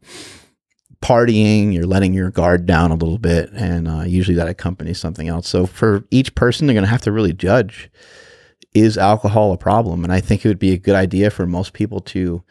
[1.02, 5.28] partying, you're letting your guard down a little bit, and uh, usually that accompanies something
[5.28, 5.48] else.
[5.48, 7.90] So for each person, they're going to have to really judge
[8.74, 10.04] is alcohol a problem?
[10.04, 12.42] And I think it would be a good idea for most people to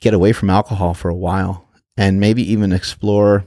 [0.00, 3.46] get away from alcohol for a while and maybe even explore.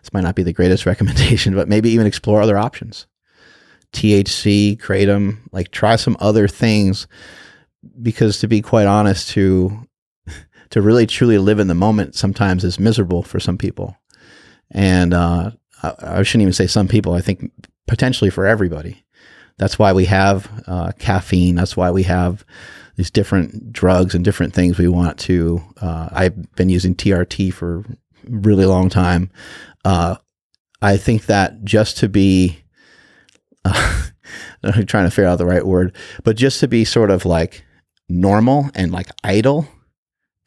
[0.00, 3.06] This might not be the greatest recommendation, but maybe even explore other options.
[3.92, 7.06] THC, kratom, like try some other things
[8.00, 9.86] because to be quite honest, to
[10.74, 13.96] to really truly live in the moment sometimes is miserable for some people.
[14.72, 15.52] And uh,
[15.84, 17.12] I, I shouldn't even say some people.
[17.12, 17.48] I think
[17.86, 19.04] potentially for everybody.
[19.56, 21.54] That's why we have uh, caffeine.
[21.54, 22.44] That's why we have
[22.96, 25.62] these different drugs and different things we want to.
[25.80, 27.84] Uh, I've been using TRT for
[28.28, 29.30] really long time.
[29.84, 30.16] Uh,
[30.82, 32.64] I think that just to be,
[33.64, 35.94] I'm trying to figure out the right word,
[36.24, 37.64] but just to be sort of like
[38.08, 39.68] normal and like idle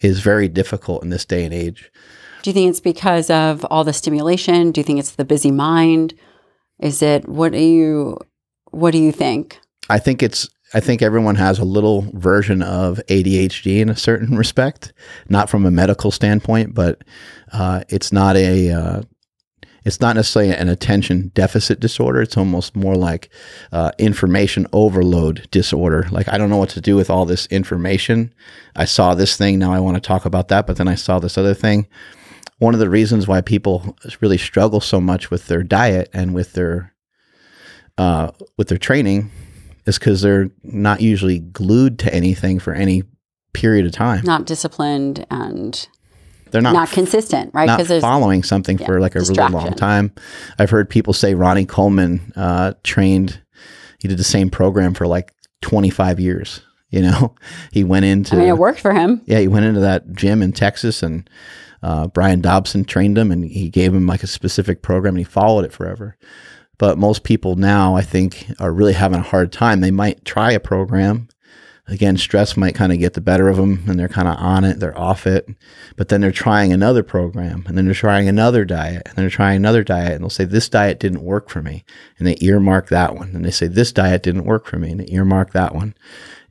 [0.01, 1.91] is very difficult in this day and age.
[2.43, 4.71] Do you think it's because of all the stimulation?
[4.71, 6.13] Do you think it's the busy mind?
[6.79, 8.17] Is it what do you
[8.71, 9.59] what do you think?
[9.89, 14.37] I think it's I think everyone has a little version of ADHD in a certain
[14.37, 14.93] respect,
[15.29, 17.03] not from a medical standpoint, but
[17.53, 19.01] uh, it's not a uh,
[19.87, 22.21] it's not necessarily an attention deficit disorder.
[22.21, 23.29] It's almost more like
[23.71, 26.05] uh, information overload disorder.
[26.11, 28.33] Like I don't know what to do with all this information.
[28.75, 31.19] I saw this thing, now I want to talk about that, but then I saw
[31.19, 31.87] this other thing.
[32.57, 36.51] One of the reasons why people really struggle so much with their diet and with
[36.51, 36.93] their
[37.97, 39.31] uh, with their training
[39.85, 43.03] is because they're not usually glued to anything for any
[43.53, 44.25] period of time.
[44.25, 45.87] Not disciplined and
[46.51, 47.65] They're not, not, consistent, right?
[47.65, 50.13] not there's following something for like a really long time.
[50.59, 53.41] I've heard people say Ronnie Coleman uh, trained,
[53.99, 56.61] he did the same program for like 25 years.
[56.89, 57.35] You know,
[57.71, 59.21] he went into I mean it worked for him.
[59.25, 61.29] yeah, he went into that gym in Texas and
[61.83, 65.23] uh, Brian Dobson trained him and he gave him like a specific program and he
[65.23, 66.17] followed it forever.
[66.77, 69.81] But most people now, I think, are really having a hard time.
[69.81, 71.27] They might try a program.
[71.89, 74.65] Again, stress might kind of get the better of them and they're kind of on
[74.65, 75.47] it, they're off it.
[75.95, 79.55] But then they're trying another program and then they're trying another diet and they're trying
[79.55, 81.85] another diet and they'll say, This diet didn't work for me.
[82.17, 83.29] And they earmark that one.
[83.33, 84.91] And they say, This diet didn't work for me.
[84.91, 85.95] And they earmark that one.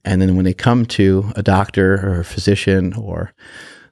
[0.06, 3.34] And then when they come to a doctor or a physician or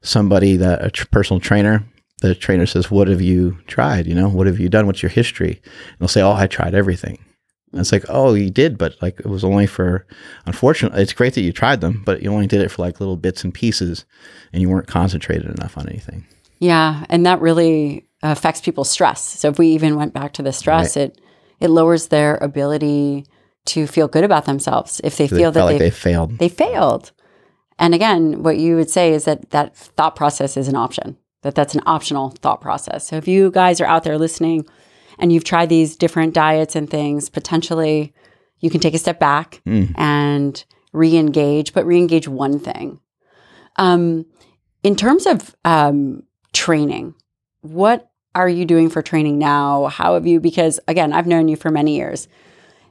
[0.01, 1.85] somebody that a tr- personal trainer,
[2.21, 4.07] the trainer says, "What have you tried?
[4.07, 4.87] You know, what have you done?
[4.87, 7.19] What's your history?" And they'll say, "Oh, I tried everything."
[7.75, 10.07] And it's like, "Oh, you did, but like it was only for."
[10.47, 13.16] Unfortunately, it's great that you tried them, but you only did it for like little
[13.16, 14.05] bits and pieces,
[14.53, 16.25] and you weren't concentrated enough on anything.
[16.61, 19.22] Yeah, and that really affects people's stress.
[19.22, 21.20] So if we even went back to the stress, it
[21.61, 23.27] it lowers their ability
[23.66, 26.39] to feel good about themselves if they They feel that like they they failed.
[26.39, 27.12] they failed.
[27.79, 31.16] And again, what you would say is that that thought process is an option.
[31.43, 33.07] That that's an optional thought process.
[33.09, 34.64] So if you guys are out there listening
[35.19, 38.12] and you've tried these different diets and things, potentially
[38.61, 39.93] you can take a step back Mm.
[39.97, 43.01] and re-engage, but re-engage one thing.
[43.77, 44.27] Um,
[44.83, 47.15] in terms of um, training,
[47.62, 49.87] what are you doing for training now?
[49.87, 50.41] How have you?
[50.41, 52.29] Because again, I've known you for many years.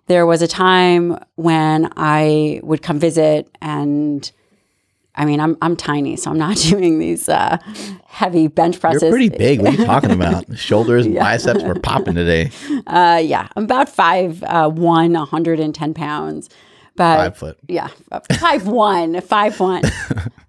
[0.07, 4.30] There was a time when I would come visit, and
[5.16, 7.57] I mean, I'm I'm tiny, so I'm not doing these uh,
[8.05, 9.03] heavy bench presses.
[9.03, 9.61] You're pretty big.
[9.61, 10.57] What are you talking about?
[10.57, 11.22] Shoulders Yeah.
[11.24, 12.51] biceps were popping today.
[12.88, 16.49] Uh, yeah, I'm about five uh, one, 110 pounds,
[16.95, 17.57] but Five foot.
[17.68, 17.88] yeah,
[18.39, 19.84] five one, five one.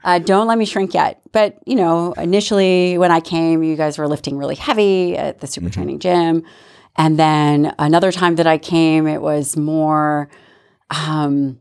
[0.02, 1.20] Uh, don't let me shrink yet.
[1.32, 5.46] But you know, initially when I came, you guys were lifting really heavy at the
[5.46, 6.42] super training gym,
[6.96, 10.28] and then another time that I came, it was more.
[10.90, 11.60] Um,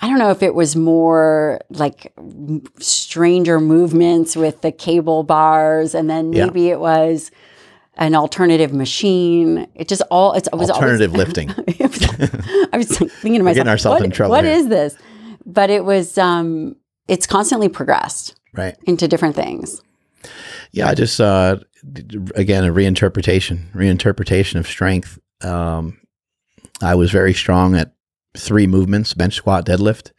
[0.00, 2.12] I don't know if it was more like
[2.78, 6.46] stranger movements with the cable bars, and then Yeah.
[6.46, 7.30] maybe it was
[7.96, 9.66] an alternative machine.
[9.74, 11.50] It just all it's, it was Alternative always, lifting.
[12.72, 14.96] I was thinking to myself, getting ourselves what, in trouble What here." is this?
[15.44, 16.76] But it was um
[17.08, 18.76] it's constantly progressed Right.
[18.86, 19.82] into different things.
[20.72, 21.56] Yeah, I just uh,
[22.34, 25.18] again a reinterpretation, reinterpretation of strength.
[25.42, 25.98] Um,
[26.82, 27.92] I was very strong at
[28.38, 30.12] three movements: bench, squat, deadlift.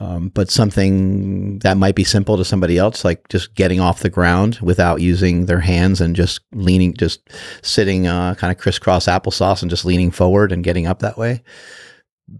[0.00, 4.10] Um, but something that might be simple to somebody else, like just getting off the
[4.10, 7.30] ground without using their hands and just leaning, just
[7.62, 11.42] sitting uh, kind of crisscross applesauce and just leaning forward and getting up that way.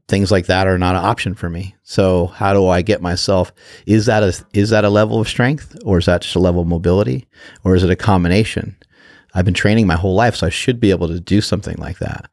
[0.09, 1.77] Things like that are not an option for me.
[1.85, 3.53] So how do I get myself?
[3.87, 6.63] Is that a is that a level of strength, or is that just a level
[6.63, 7.29] of mobility,
[7.63, 8.77] or is it a combination?
[9.35, 11.99] I've been training my whole life, so I should be able to do something like
[11.99, 12.31] that.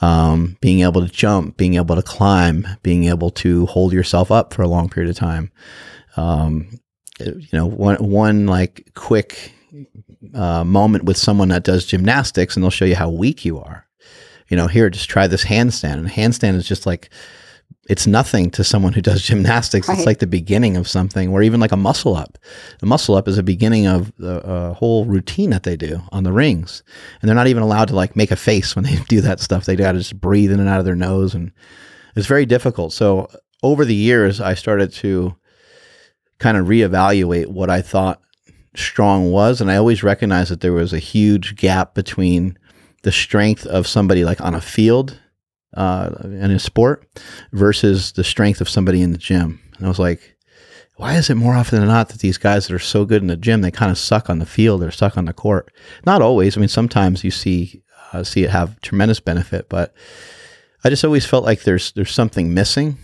[0.00, 4.52] Um, being able to jump, being able to climb, being able to hold yourself up
[4.52, 5.50] for a long period of time.
[6.16, 6.78] Um,
[7.18, 9.52] you know, one one like quick
[10.34, 13.86] uh, moment with someone that does gymnastics, and they'll show you how weak you are.
[14.48, 17.08] You know, here, just try this handstand, and handstand is just like
[17.88, 19.88] it's nothing to someone who does gymnastics.
[19.88, 19.98] Right.
[19.98, 22.38] It's like the beginning of something, or even like a muscle up.
[22.82, 26.24] A muscle up is a beginning of the uh, whole routine that they do on
[26.24, 26.82] the rings,
[27.20, 29.64] and they're not even allowed to like make a face when they do that stuff.
[29.64, 31.52] They got to just breathe in and out of their nose, and
[32.16, 32.92] it's very difficult.
[32.92, 33.28] So
[33.62, 35.34] over the years, I started to
[36.38, 38.20] kind of reevaluate what I thought
[38.74, 42.58] strong was, and I always recognized that there was a huge gap between
[43.02, 45.18] the strength of somebody like on a field
[45.74, 47.06] uh, in a sport
[47.52, 49.60] versus the strength of somebody in the gym.
[49.76, 50.36] And I was like,
[50.96, 53.28] why is it more often than not that these guys that are so good in
[53.28, 55.72] the gym they kind of suck on the field or suck on the court?
[56.04, 56.56] Not always.
[56.56, 59.94] I mean, sometimes you see uh, see it have tremendous benefit, but
[60.84, 62.98] I just always felt like there's there's something missing.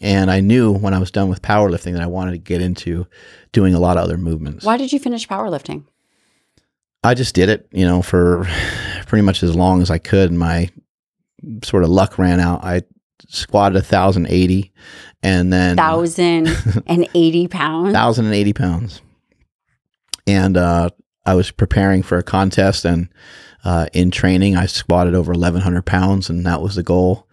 [0.00, 3.06] And I knew when I was done with powerlifting that I wanted to get into
[3.52, 4.64] doing a lot of other movements.
[4.64, 5.84] Why did you finish powerlifting?
[7.04, 8.48] I just did it, you know, for
[9.06, 10.30] pretty much as long as I could.
[10.30, 10.70] In my
[11.64, 12.64] sort of luck ran out.
[12.64, 12.82] I
[13.28, 14.72] squatted a thousand eighty,
[15.22, 16.48] and then Thousand
[16.86, 17.92] and eighty pounds.
[17.92, 19.00] thousand and eighty pounds,
[20.26, 20.90] and uh,
[21.24, 23.08] I was preparing for a contest, and
[23.64, 27.28] uh, in training, I squatted over eleven hundred pounds, and that was the goal.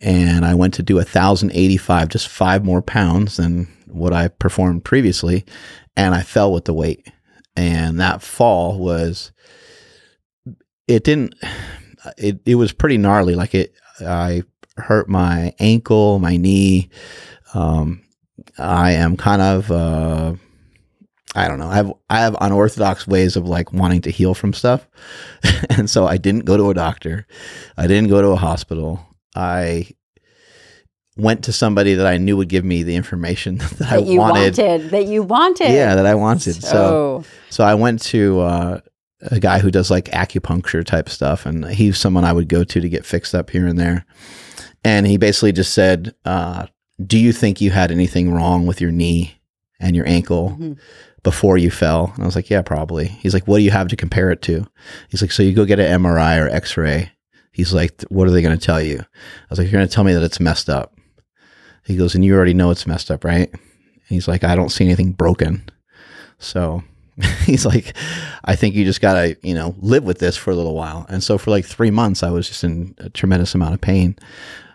[0.00, 4.12] And I went to do a thousand eighty five, just five more pounds than what
[4.12, 5.44] I performed previously,
[5.96, 7.08] and I fell with the weight.
[7.56, 9.32] And that fall was,
[10.86, 11.34] it didn't,
[12.16, 13.34] it, it was pretty gnarly.
[13.34, 14.42] Like it, I
[14.76, 16.90] hurt my ankle, my knee.
[17.54, 18.02] Um,
[18.58, 20.34] I am kind of, uh,
[21.34, 21.68] I don't know.
[21.68, 24.88] I have I have unorthodox ways of like wanting to heal from stuff,
[25.70, 27.24] and so I didn't go to a doctor.
[27.76, 29.06] I didn't go to a hospital.
[29.36, 29.86] I
[31.16, 34.18] went to somebody that I knew would give me the information that, I that you
[34.18, 34.58] wanted.
[34.58, 34.90] wanted.
[34.90, 35.68] That you wanted.
[35.70, 36.54] Yeah, that I wanted.
[36.54, 38.80] So, So, so I went to uh,
[39.22, 42.80] a guy who does like acupuncture type stuff, and he's someone I would go to
[42.80, 44.04] to get fixed up here and there.
[44.84, 46.66] And he basically just said, uh,
[47.04, 49.40] "Do you think you had anything wrong with your knee
[49.78, 50.76] and your ankle Mhm.
[51.22, 53.88] before you fell?" And I was like, "Yeah, probably." He's like, "What do you have
[53.88, 54.66] to compare it to?"
[55.10, 57.10] He's like, "So you go get an MRI or X-ray."
[57.52, 59.94] He's like, "What are they going to tell you?" I was like, "You're going to
[59.94, 60.94] tell me that it's messed up."
[61.84, 63.50] He goes, "And you already know it's messed up, right?"
[64.08, 65.64] He's like, "I don't see anything broken."
[66.38, 66.82] So
[67.44, 67.96] he's like,
[68.44, 71.06] I think you just gotta, you know, live with this for a little while.
[71.08, 74.16] And so for like three months, I was just in a tremendous amount of pain.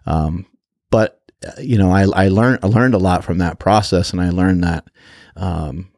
[0.05, 0.45] Um,
[0.91, 4.21] but uh, you know, I, I learned I learned a lot from that process, and
[4.21, 4.85] I learned that
[5.35, 5.91] um,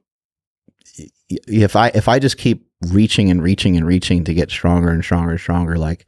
[1.29, 5.03] if I if I just keep reaching and reaching and reaching to get stronger and
[5.03, 6.05] stronger and stronger, like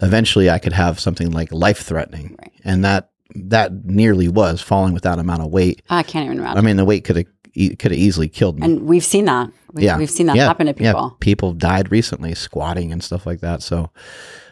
[0.00, 2.52] eventually I could have something like life threatening, Right.
[2.64, 5.82] and that that nearly was falling with that amount of weight.
[5.90, 6.58] I can't even imagine.
[6.58, 8.64] I mean, the weight could have e- could have easily killed me.
[8.66, 9.50] and we've seen that.
[9.72, 9.98] We, Yeah.
[9.98, 10.46] We've seen that Yeah.
[10.46, 11.16] happen to Yeah, people.
[11.20, 13.62] people died recently squatting and stuff like that.
[13.62, 13.90] So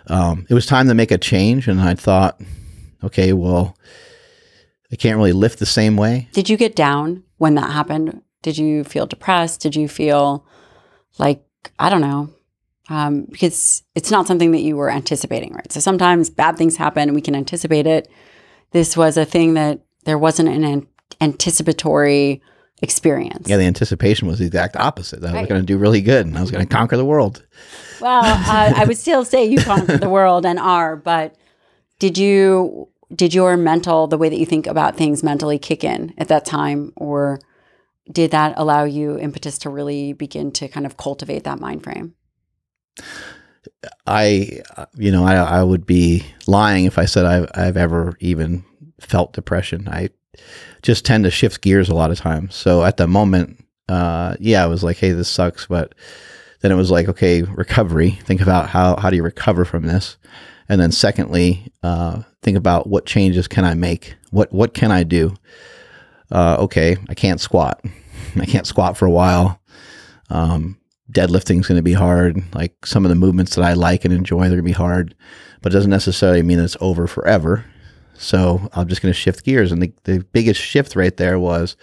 [0.08, 2.40] um, it was time to make a change, and I thought,
[3.02, 3.76] okay, well,
[4.92, 6.28] I can't really lift the same way.
[6.32, 8.20] Did you get down when that happened?
[8.42, 9.60] Did you feel depressed?
[9.60, 10.44] Did you feel
[11.18, 11.42] like,
[11.78, 12.28] I don't know,
[12.88, 15.72] um, because it's not something that you were anticipating, right?
[15.72, 18.06] So sometimes bad things happen and we can anticipate it.
[18.70, 20.86] This was a thing that there wasn't an an-
[21.20, 22.42] anticipatory
[22.82, 23.48] experience.
[23.48, 25.22] Yeah, the anticipation was the exact opposite.
[25.22, 25.48] I was Right.
[25.48, 27.44] going to do really good, and I was going to conquer the world.
[28.00, 31.34] Well, uh, I would still say you conquered the world and are, but
[31.98, 36.12] did you did your mental the way that you think about things mentally kick in
[36.18, 37.38] at that time, or
[38.10, 42.14] did that allow you impetus to really begin to kind of cultivate that mind frame?
[44.06, 44.62] I,
[44.96, 48.64] you know, I, I would be lying if I said I've, I've ever even
[49.00, 49.88] felt depression.
[49.88, 50.10] I
[50.86, 52.54] just tend to shift gears a lot of times.
[52.54, 53.58] So at the moment,
[53.88, 55.66] uh, yeah, I was like, hey, this sucks.
[55.66, 55.96] But
[56.60, 58.10] then it was like, okay, recovery.
[58.10, 60.16] Think about how, how do you recover from this?
[60.68, 64.14] And then secondly, uh, think about what changes can I make?
[64.30, 65.34] What, what can I do?
[66.30, 67.84] Uh, okay, I can't squat.
[68.40, 69.60] I can't squat for a while.
[70.30, 70.78] Um,
[71.10, 72.40] deadlifting is going to be hard.
[72.54, 75.16] Like some of the movements that I like and enjoy, they're going to be hard,
[75.62, 77.64] but it doesn't necessarily mean it's over forever.
[78.18, 79.72] So I'm just going to shift gears.
[79.72, 81.76] And the, the biggest shift right there was,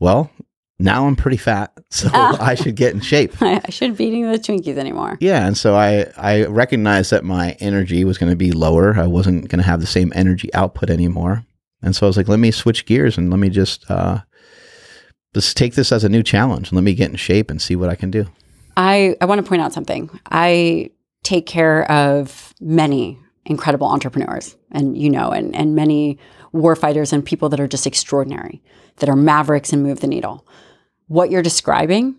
[0.00, 0.30] well,
[0.78, 2.36] now I'm pretty fat, so Ah.
[2.40, 3.40] I should get in shape.
[3.40, 5.16] I, I shouldn't be eating the Twinkies anymore.
[5.20, 8.94] Yeah, and so I I recognized that my energy was going to be lower.
[8.98, 11.46] I wasn't going to have the same energy output anymore,
[11.80, 14.20] and so I was like, let me switch gears and let me just uh,
[15.34, 16.68] just take this as a new challenge.
[16.68, 18.26] and Let me get in shape and see what I can do.
[18.76, 20.10] I, I want to point out something.
[20.30, 20.90] I
[21.22, 26.18] take care of many incredible entrepreneurs and you know and and many
[26.52, 28.62] warfighters and people that are just extraordinary,
[28.96, 30.46] that are mavericks and move the needle.
[31.08, 32.16] What you're describing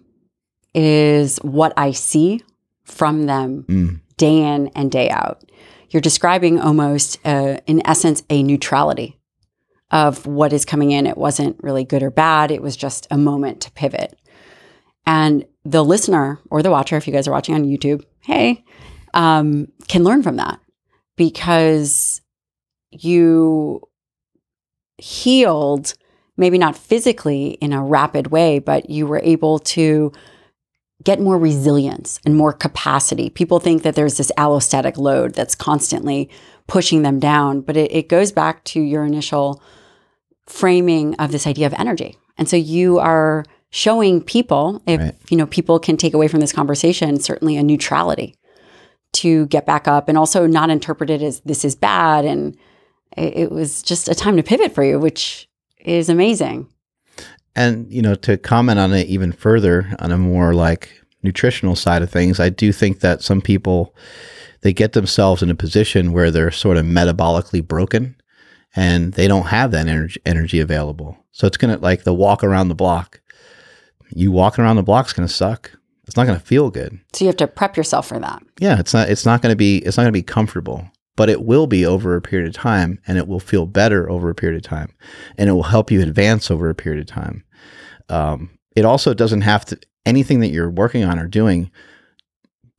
[0.74, 2.44] is what I see
[2.84, 5.44] from them Mm, day in and day out.
[5.90, 9.20] You're describing almost, uh, in essence, a neutrality
[9.92, 11.08] of what is coming in.
[11.08, 12.52] It wasn't really good or bad.
[12.52, 14.18] It was just a moment to pivot.
[15.06, 18.66] And the listener or the watcher, if you guys are watching on YouTube, hey,
[19.14, 20.60] um, can learn from that
[21.18, 22.22] because
[22.91, 23.82] you
[24.97, 25.93] healed,
[26.38, 30.11] maybe not physically in a rapid way, but you were able to
[31.03, 33.30] get more resilience and more capacity.
[33.30, 36.30] People think that there's this allostatic load that's constantly
[36.68, 39.61] pushing them down, but it, it goes back to your initial
[40.47, 42.18] framing of this idea of energy.
[42.38, 45.15] And so you are showing people, if Right.
[45.30, 48.36] you know, people can take away from this conversation, certainly a neutrality
[49.18, 52.26] to get back up and also not interpret it as this is bad.
[52.26, 52.57] And
[53.15, 55.49] it, it was just a time to pivot for you, which
[55.80, 56.68] is amazing.
[57.55, 62.01] And you know, to comment on it even further on a more like nutritional side
[62.01, 63.95] of things, I do think that some people
[64.61, 68.15] they get themselves in a position where they're sort of metabolically broken
[68.76, 71.18] and they don't have that energy energy available.
[71.32, 73.22] So it's gonna like the walk around the block.
[74.09, 75.72] You walking around the block's gonna suck.
[76.08, 76.99] It's not gonna feel good.
[77.14, 78.41] So you have to prep yourself for that.
[78.60, 80.89] Yeah, it's not it's not gonna be it's not gonna be comfortable.
[81.16, 84.30] But it will be over a period of time and it will feel better over
[84.30, 84.93] a period of time.
[85.36, 87.43] And it will help you advance over a period of time.
[88.08, 91.72] Um, it also doesn't have to anything that you're working on or doing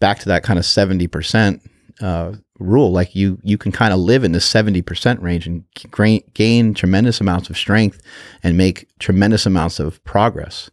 [0.01, 1.61] back to that kind of 70%
[2.01, 6.23] uh, rule like you you can kind of live in the 70% range and gain,
[6.35, 8.01] gain tremendous amounts of strength
[8.43, 10.71] and make tremendous amounts of progress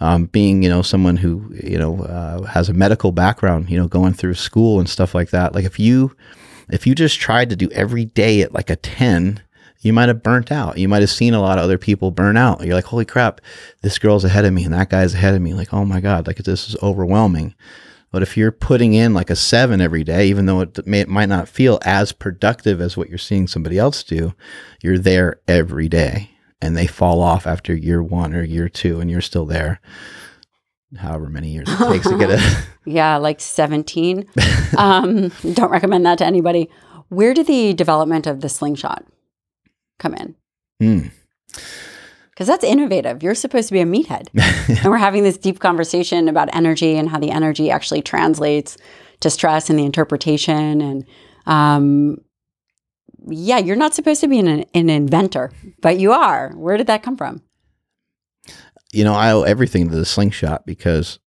[0.00, 3.88] um, being you know someone who you know uh, has a medical background you know
[3.88, 6.16] going through school and stuff like that like if you
[6.70, 9.42] if you just tried to do every day at like a 10
[9.82, 10.76] you might have burnt out.
[10.76, 12.62] You might have seen a lot of other people burn out.
[12.62, 13.40] You're like holy crap
[13.82, 15.54] this girl's ahead of me and that guy's ahead of me.
[15.54, 17.54] Like oh my god like this is overwhelming.
[18.12, 21.08] But if you're putting in like a seven every day, even though it, may, it
[21.08, 24.34] might not feel as productive as what you're seeing somebody else do,
[24.82, 26.30] you're there every day
[26.62, 29.80] and they fall off after year one or year two and you're still there.
[30.96, 32.64] However many years it takes to get a.
[32.86, 34.26] Yeah, like 17.
[34.78, 36.70] um, don't recommend that to anybody.
[37.08, 39.04] Where did the development of the slingshot
[39.98, 40.34] come in?
[40.82, 41.10] Mm.
[42.30, 43.22] Because that's innovative.
[43.22, 44.28] You're supposed to be a meathead.
[44.82, 48.78] and we're having this deep conversation about energy and how the energy actually translates
[49.20, 50.80] to stress and the interpretation.
[50.80, 51.04] And
[51.46, 52.18] um,
[53.28, 56.52] yeah, you're not supposed to be an, an inventor, but you are.
[56.56, 57.42] Where did that come from?
[58.92, 61.18] you know, I owe everything to the slingshot because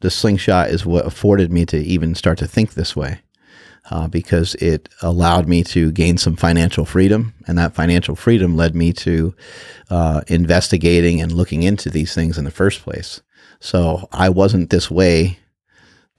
[0.00, 3.20] the slingshot is what afforded me to even start to think this way.
[3.90, 8.74] Uh, because it allowed me to gain some financial freedom, and that financial freedom led
[8.74, 9.34] me to
[9.90, 13.20] uh, investigating and looking into these things in the first place.
[13.60, 15.38] So I wasn't this way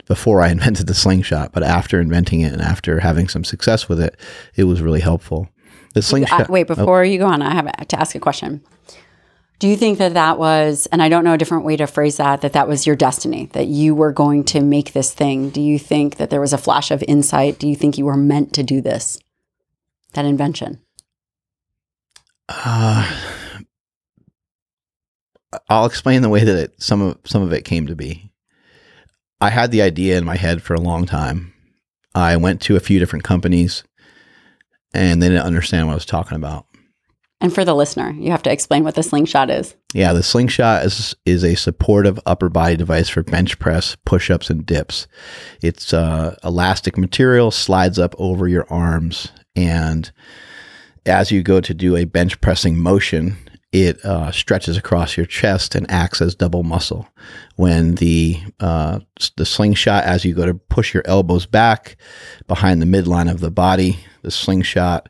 [0.06, 4.00] before I invented the slingshot, but after inventing it and after having some success with
[4.00, 4.18] it,
[4.56, 5.50] it was really helpful.
[5.94, 6.50] The slingshot.
[6.50, 8.62] wait, before you go on, I have to ask a question.
[9.60, 12.18] Do you think that that was, and I don't know a different way to phrase
[12.18, 15.50] that, that that was your destiny, that you were going to make this thing?
[15.50, 17.58] Do you think that there was a flash of insight?
[17.58, 19.18] Do you think you were meant to do this,
[20.14, 20.82] that invention?
[22.50, 23.10] Uh,
[25.70, 28.32] I'll explain the way that it, some of some of it came to be.
[29.42, 31.54] I had the idea in my head for a long time.
[32.14, 33.84] I went to a few different companies,
[34.94, 36.66] and they didn't understand what I was talking about.
[37.42, 39.76] And for the listener, you have to explain what the slingshot is.
[39.94, 44.50] Yeah, the slingshot is is a supportive upper body device for bench press, push ups,
[44.50, 45.06] and dips.
[45.62, 50.12] It's uh, elastic material, slides up over your arms, and
[51.06, 53.38] as you go to do a bench pressing motion,
[53.76, 57.10] it uh, stretches across your chest and acts as double muscle.
[57.58, 59.00] When the uh,
[59.36, 61.98] the slingshot, as you go to push your elbows back
[62.48, 65.10] behind the midline of the body, the slingshot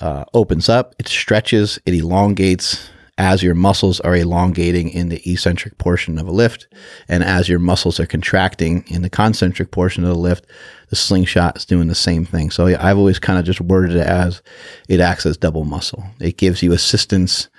[0.00, 2.88] uh, opens up, it stretches, it elongates
[3.18, 6.66] as your muscles are elongating in the eccentric portion of a lift,
[7.08, 10.46] and as your muscles are contracting in the concentric portion of the lift,
[10.88, 12.50] the slingshot is doing the same thing.
[12.50, 14.40] So I've always kind of just worded it as
[14.88, 16.02] it acts as double muscle.
[16.20, 17.50] It gives you assistance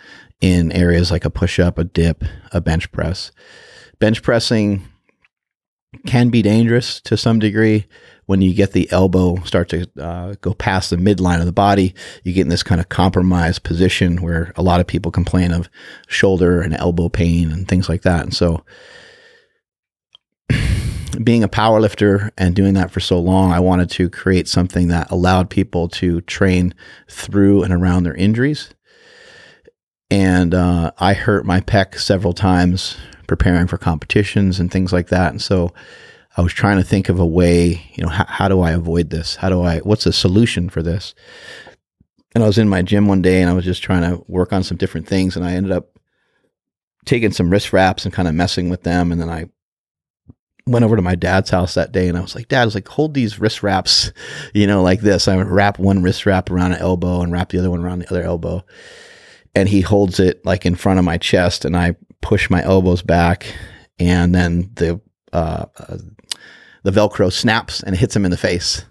[0.44, 3.32] in areas like a push up, a dip, a bench press.
[4.00, 4.86] Bench pressing
[6.06, 7.86] can be dangerous to some degree
[8.26, 11.96] when you get the elbow start to uh, go past the midline of the body,
[12.24, 15.70] you get in this kind of compromised position where a lot of people complain of
[16.08, 18.24] shoulder and elbow pain and things like that.
[18.24, 18.66] And so,
[21.24, 24.90] being a power lifter and doing that for so long, I wanted to create something
[24.90, 26.74] that allowed people to train
[27.10, 28.73] through and around their injuries.
[30.14, 35.32] And uh, I hurt my pec several times preparing for competitions and things like that.
[35.32, 35.74] And so
[36.38, 39.10] I was trying to think of a way, you know, how, how do I avoid
[39.10, 39.38] this?
[39.38, 41.16] How do I, what's the solution for this?
[42.36, 44.54] And I was in my gym one day and I was just trying to work
[44.54, 45.36] on some different things.
[45.36, 45.98] And I ended up
[47.06, 49.12] taking some wrist wraps and kind of messing with them.
[49.12, 49.50] And then I
[50.68, 52.76] went over to my dad's house that day and I was like, Dad, I was
[52.76, 54.12] like, hold these wrist wraps,
[54.54, 55.28] you know, like this.
[55.28, 57.98] I would wrap one wrist wrap around an elbow and wrap the other one around
[57.98, 58.64] the other elbow.
[59.56, 63.02] And he holds it like in front of my chest and I push my elbows
[63.02, 63.54] back
[64.00, 65.00] and then the
[65.32, 65.98] uh, uh,
[66.84, 68.86] the Velcro snaps and hits him in the face.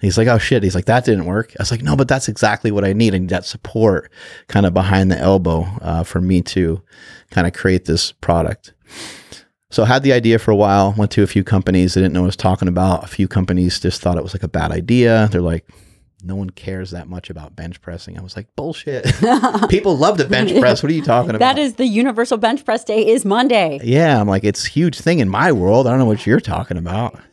[0.00, 0.62] He's like, oh shit.
[0.62, 1.52] He's like, that didn't work.
[1.58, 3.14] I was like, no, but that's exactly what I need.
[3.14, 4.10] I need that support
[4.48, 6.82] kind of behind the elbow uh, for me to
[7.30, 8.74] kind of create this product.
[9.70, 11.94] So I had the idea for a while, went to a few companies.
[11.94, 13.04] They didn't know what I was talking about.
[13.04, 15.28] A few companies just thought it was like a bad idea.
[15.30, 15.66] They're like,
[16.22, 18.18] no one cares that much about bench pressing.
[18.18, 19.04] I was like, bullshit.
[19.68, 20.82] People love to bench press.
[20.82, 21.40] What are you talking about?
[21.40, 23.80] That is the universal bench press day is Monday.
[23.82, 25.86] Yeah, I'm like, it's a huge thing in my world.
[25.86, 27.18] I don't know what you're talking about.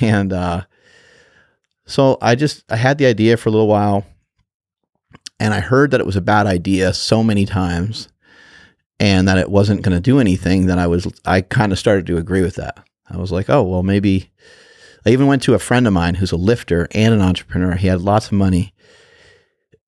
[0.00, 0.62] And uh,
[1.84, 4.06] so I just I had the idea for a little while,
[5.40, 8.08] and I heard that it was a bad idea so many times,
[9.00, 10.66] and that it wasn't going to do anything.
[10.66, 12.86] That I was I kind of started to agree with that.
[13.10, 14.30] I was like, oh well, maybe.
[15.06, 17.74] I even went to a friend of mine who's a lifter and an entrepreneur.
[17.74, 18.72] He had lots of money,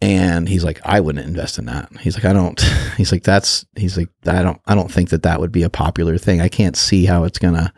[0.00, 1.90] and he's like, I wouldn't invest in that.
[2.00, 2.60] He's like, I don't.
[2.96, 3.64] He's like, that's.
[3.76, 4.60] He's like, I don't.
[4.66, 6.40] I don't think that that would be a popular thing.
[6.40, 7.72] I can't see how it's gonna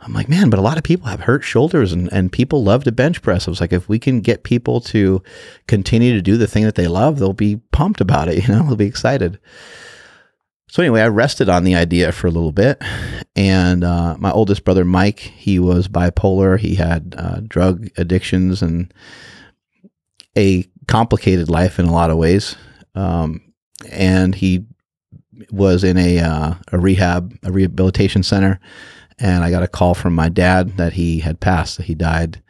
[0.00, 2.84] I'm like, man, but a lot of people have hurt shoulders and, and people love
[2.84, 3.46] to bench press.
[3.46, 5.22] I was like, if we can get people to
[5.66, 8.62] continue to do the thing that they love, they'll be pumped about it, you know,
[8.62, 9.38] they'll be excited.
[10.70, 12.82] So anyway, I rested on the idea for a little bit,
[13.34, 16.58] and uh, my oldest brother Mike, he was bipolar.
[16.58, 18.92] He had uh, drug addictions and
[20.36, 22.54] a complicated life in a lot of ways,
[22.94, 23.40] um,
[23.90, 24.66] and he
[25.50, 28.60] was in a uh, a rehab, a rehabilitation center,
[29.18, 32.42] and I got a call from my dad that he had passed, that he died.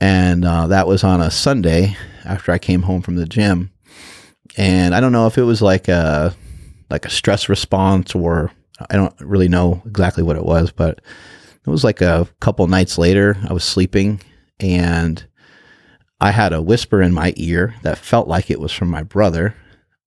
[0.00, 3.70] And uh, that was on a Sunday after I came home from the gym.
[4.56, 6.34] And I don't know if it was like a
[6.92, 8.52] like a stress response or
[8.90, 11.00] I don't really know exactly what it was, but
[11.66, 13.36] it was like a couple nights later.
[13.48, 14.20] I was sleeping
[14.60, 15.24] and
[16.20, 19.56] I had a whisper in my ear that felt like it was from my brother.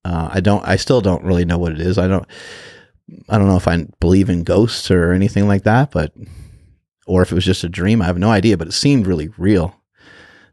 [0.05, 0.65] Uh, I don't.
[0.65, 1.97] I still don't really know what it is.
[1.97, 2.25] I don't.
[3.27, 6.13] I don't know if I believe in ghosts or anything like that, but
[7.07, 8.01] or if it was just a dream.
[8.01, 9.75] I have no idea, but it seemed really real.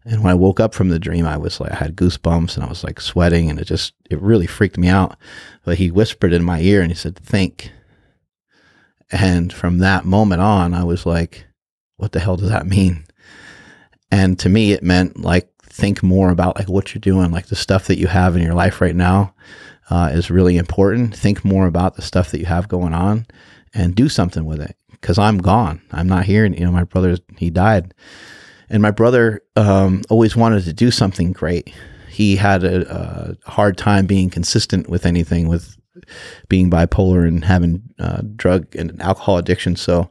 [0.05, 2.64] And when I woke up from the dream, I was like, I had goosebumps and
[2.64, 5.16] I was like sweating, and it just it really freaked me out.
[5.64, 7.70] But he whispered in my ear and he said, "Think."
[9.11, 11.46] And from that moment on, I was like,
[11.96, 13.05] "What the hell does that mean?"
[14.11, 17.57] And to me, it meant like think more about like what you're doing, like the
[17.57, 19.34] stuff that you have in your life right now
[19.90, 21.16] uh, is really important.
[21.16, 23.26] Think more about the stuff that you have going on
[23.74, 25.80] and do something with it because I'm gone.
[25.90, 26.44] I'm not here.
[26.44, 27.94] And, you know, my brother, he died.
[28.72, 31.72] And my brother um, always wanted to do something great.
[32.08, 35.76] He had a, a, hard time being consistent with anything, with
[36.48, 39.76] being bipolar and having uh, drug and alcohol addiction.
[39.76, 40.10] So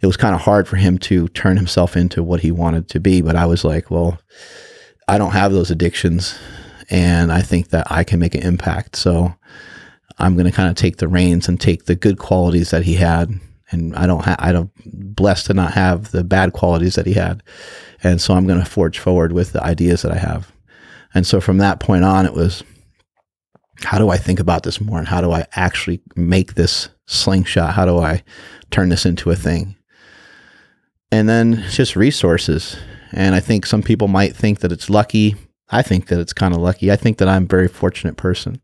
[0.00, 3.00] it was kind of hard for him to turn himself into what he wanted to
[3.00, 3.22] be.
[3.22, 4.18] But I was like, well,
[5.06, 6.38] I don't have those addictions
[6.90, 8.96] and I think that I can make an impact.
[8.96, 9.34] So
[10.18, 12.94] I'm going to kind of take the reins and take the good qualities that he
[12.94, 13.30] had,
[13.70, 17.14] and I don't have I don't blessed to not have the bad qualities that he
[17.14, 17.42] had,
[18.02, 20.52] and so I'm going to forge forward with the ideas that I have.
[21.14, 22.62] And so from that point on, it was
[23.82, 27.74] how do I think about this more, and how do I actually make this slingshot?
[27.74, 28.22] How do I
[28.70, 29.76] turn this into a thing?
[31.10, 32.76] And then just resources.
[33.12, 35.34] And I think some people might think that it's lucky
[35.70, 36.90] I think that it's kind of lucky.
[36.90, 38.60] I think that I'm a very fortunate person.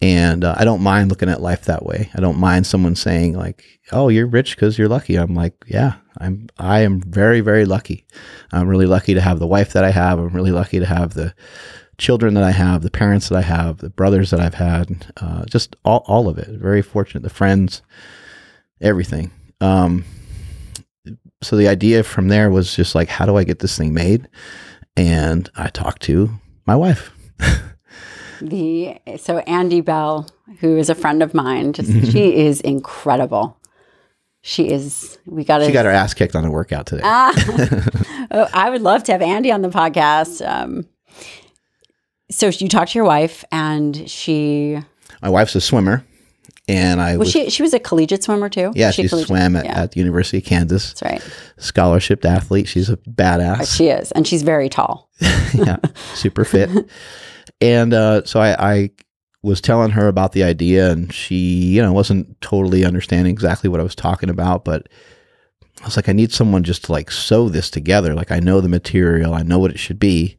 [0.00, 2.08] And uh, I don't mind looking at life that way.
[2.14, 5.94] I don't mind someone saying like, "Oh, you're rich because you're lucky." I'm like, "Yeah,
[6.18, 6.48] I'm.
[6.56, 8.06] I am very, very lucky.
[8.52, 10.20] I'm really lucky to have the wife that I have.
[10.20, 11.34] I'm really lucky to have the
[11.98, 15.44] children that I have, the parents that I have, the brothers that I've had, uh,
[15.46, 16.48] just all, all of it.
[16.48, 17.24] Very fortunate.
[17.24, 17.82] The friends,
[18.80, 19.32] everything.
[19.60, 20.04] Um,
[21.42, 24.28] so the idea from there was just like, how do I get this thing made?
[24.96, 26.30] And I talked to
[26.66, 27.12] my wife.
[28.40, 30.28] the so Andee Bell,
[30.60, 33.56] who is a friend of mine, just she is incredible.
[34.40, 35.18] She is.
[35.26, 35.62] We got.
[35.64, 37.02] She got her ass kicked on a workout today.
[37.04, 37.32] Ah,
[38.30, 40.46] oh, I would love to have Andy on the podcast.
[40.48, 40.86] Um,
[42.30, 44.78] so you talked to your wife, and she
[45.22, 46.04] My wife's a swimmer,
[46.68, 47.32] and I was was.
[47.32, 47.50] she.
[47.50, 48.72] She was a collegiate swimmer too.
[48.76, 50.92] yeah, Was she swam at, Yeah, at the University of Kansas.
[50.94, 51.30] that's right.
[51.58, 52.68] Scholarship athlete.
[52.68, 53.76] She's a badass.
[53.76, 55.10] She is, and she's very tall.
[55.52, 55.78] yeah,
[56.14, 56.70] super fit.
[57.60, 58.90] And uh, so I, I
[59.42, 63.80] was telling her about the idea, and she, you know, wasn't totally understanding exactly what
[63.80, 64.64] I was talking about.
[64.64, 64.88] But
[65.80, 68.14] I was like, I need someone just to like sew this together.
[68.14, 70.38] Like, I know the material, I know what it should be.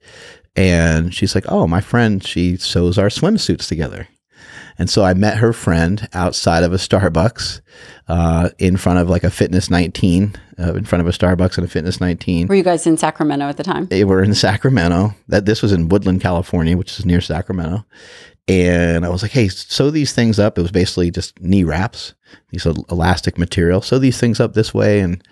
[0.55, 4.07] And she's like, Oh, my friend, she sews our swimsuits together.
[4.79, 7.59] And so I met her friend outside of a Starbucks,
[8.07, 11.65] uh, in front of like a Fitness 19, uh, in front of a Starbucks and
[11.65, 13.87] a Fitness 19 Were you guys in Sacramento at the time?
[13.87, 15.13] they were in Sacramento.
[15.27, 17.85] That this was in Woodland, California, which is near Sacramento.
[18.47, 22.15] And I was like, "Hey, sew these things up." It was basically just knee wraps,
[22.49, 23.81] these elastic material.
[23.83, 25.23] Sew these things up this way, and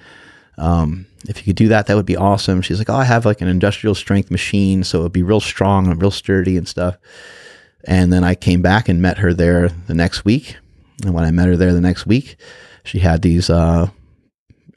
[0.60, 2.62] um, if you could do that, that would be awesome.
[2.62, 5.88] She's like, "Oh, I have like an industrial strength machine, so it'd be real strong
[5.88, 6.98] and real sturdy and stuff."
[7.88, 10.58] And then I came back and met her there the next week.
[11.04, 12.36] And when I met her there the next week,
[12.84, 13.88] she had these uh,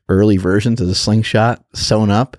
[0.08, 2.36] early versions of the slingshot sewn up.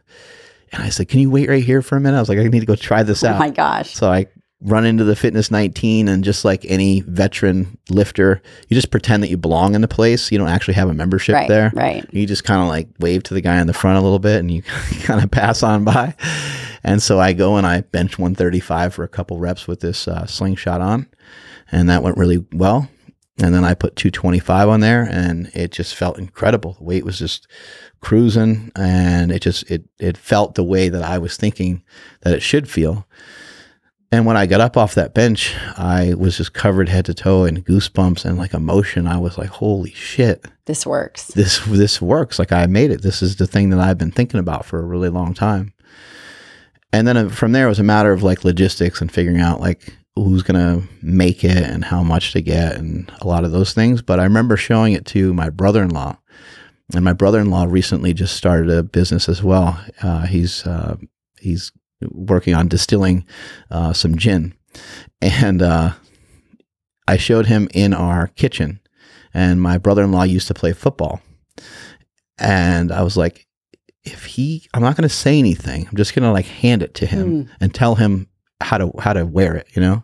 [0.72, 2.18] And I said, Can you wait right here for a minute?
[2.18, 3.35] I was like, I need to go try this out.
[3.35, 3.93] Oh my gosh!
[3.93, 4.27] So I
[4.61, 9.30] run into the Fitness 19, and just like any veteran lifter, you just pretend that
[9.30, 10.31] you belong in the place.
[10.31, 11.72] You don't actually have a membership Right, there.
[11.73, 12.06] right.
[12.14, 14.39] You just kind of like wave to the guy in the front a little bit
[14.39, 14.61] and you
[15.03, 16.14] kind of pass on by.
[16.84, 20.26] And so I go and I bench 135 for a couple reps with this uh,
[20.26, 21.08] slingshot on.
[21.72, 22.90] And that went really well.
[23.41, 26.74] And then I put 225 on there and it just felt incredible.
[26.74, 27.48] The weight was just
[28.02, 31.84] cruising and it just it it felt the way that I was thinking
[32.22, 33.08] that it should feel.
[34.12, 37.45] And when I got up off that bench, I was just covered head to toe
[37.45, 39.08] in goosebumps and like emotion.
[39.08, 41.28] I was like, "Holy shit This works.
[41.28, 44.40] this this works like i made it this is the thing that i've been thinking
[44.40, 45.74] about for a really long time
[46.93, 49.61] and then uh, from there it was a matter of like logistics and figuring out
[49.61, 53.73] like who's gonna make it and how much to get and a lot of those
[53.73, 54.01] things.
[54.01, 56.18] But i remember showing it to my brother-in-law.
[56.93, 59.80] And my brother-in-law recently just started a business as well.
[60.01, 60.97] Uh, he's uh,
[61.39, 61.72] he's
[62.09, 63.26] working on distilling
[63.69, 64.53] uh, some gin.
[65.22, 65.93] And uh,
[67.07, 68.81] i showed him in our kitchen.
[69.34, 71.22] And my brother-in-law used to play football.
[72.38, 73.47] And i was like
[74.03, 76.94] if he i'm not going to say anything i'm just going to like hand it
[76.94, 77.52] to him hmm.
[77.60, 78.28] and tell him
[78.61, 80.03] how to how to wear it you know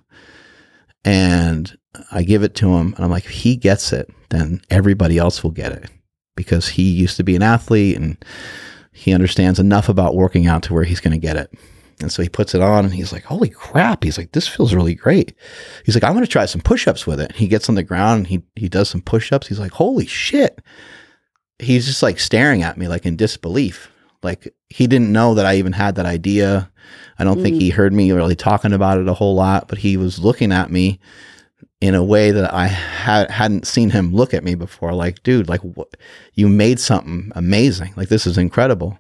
[1.03, 1.77] and
[2.11, 5.43] i give it to him and i'm like if he gets it then everybody else
[5.43, 5.89] will get it
[6.35, 8.23] because he used to be an athlete and
[8.91, 11.51] he understands enough about working out to where he's going to get it
[11.99, 14.03] and so he puts it on and he's like, holy crap.
[14.03, 15.33] He's like, this feels really great.
[15.83, 17.35] He's like, I'm going to try some push ups with it.
[17.35, 19.47] He gets on the ground and he, he does some push ups.
[19.47, 20.61] He's like, holy shit.
[21.59, 23.89] He's just like staring at me like in disbelief.
[24.23, 26.69] Like he didn't know that I even had that idea.
[27.19, 27.73] I don't think he mm.
[27.73, 30.99] heard me really talking about it a whole lot, but he was looking at me
[31.81, 34.93] in a way that I had hadn't seen him look at me before.
[34.93, 35.95] Like, dude, like what,
[36.33, 37.93] you made something amazing.
[37.95, 38.99] Like this is incredible.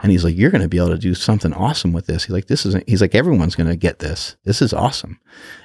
[0.00, 2.24] And he's like, you're going to be able to do something awesome with this.
[2.24, 4.36] He's like, this isn't, he's like, everyone's going to get this.
[4.44, 5.18] This is awesome.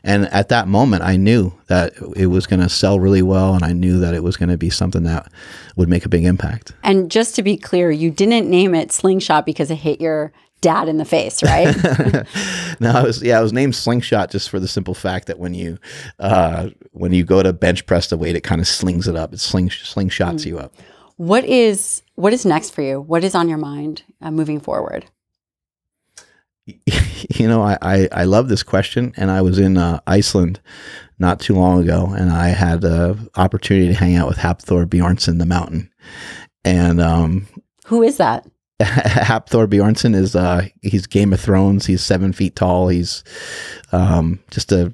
[0.03, 3.53] And at that moment, I knew that it was going to sell really well.
[3.53, 5.30] And I knew that it was going to be something that
[5.76, 6.74] would make a big impact.
[6.84, 10.32] And just to be clear, you didn't name it Slingshot because it hit your
[10.62, 11.76] dad in the face, right?
[12.80, 15.53] no, I was, yeah, I was named Slingshot just for the simple fact that when
[15.53, 15.78] you,
[16.20, 19.34] uh, when you go to bench press the weight, it kind of slings it up.
[19.34, 20.74] It sling, slingshots you up.
[21.22, 22.99] What is what is next for you?
[22.99, 25.06] What is on your mind uh, moving forward?
[26.65, 29.14] you know, I, I, I love this question.
[29.18, 30.60] And I was in uh, Iceland
[31.19, 35.38] not too long ago, and I had the opportunity to hang out with Hafthor Bjornsson,
[35.38, 35.91] the mountain.
[36.65, 37.45] And um,
[37.85, 38.49] Who is that?
[38.81, 41.85] Hafthor Bjornsson is uh, he's Game of Thrones.
[41.85, 42.88] He's seven feet tall.
[42.88, 43.23] He's
[43.91, 44.91] um, just a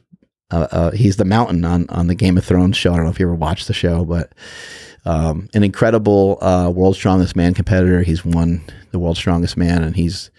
[0.51, 2.91] uh, uh, he's the mountain on on the Game of Thrones show.
[2.91, 4.33] I don't know if you ever watched the show, but
[5.05, 8.01] um, an incredible uh, world's strongest man competitor.
[8.03, 8.61] He's won
[8.91, 10.31] the world's strongest man, and he's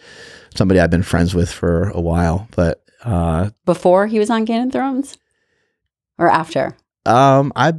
[0.55, 2.48] somebody I've been friends with for a while.
[2.56, 5.16] But uh, Before he was on Game of Thrones,
[6.18, 6.76] or after?
[7.06, 7.72] um, I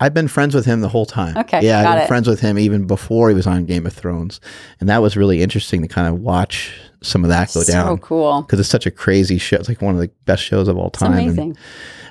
[0.00, 1.36] I've been friends with him the whole time.
[1.38, 2.08] Okay, Yeah, I've been it.
[2.08, 4.40] friends with him even before he was on Game of Thrones.
[4.80, 6.72] And that was really interesting to kind of watch
[7.04, 7.98] some of that go so down.
[7.98, 8.42] cool.
[8.42, 9.56] Because it's such a crazy show.
[9.58, 11.12] It's like one of the best shows of all It's time.
[11.12, 11.56] And, amazing.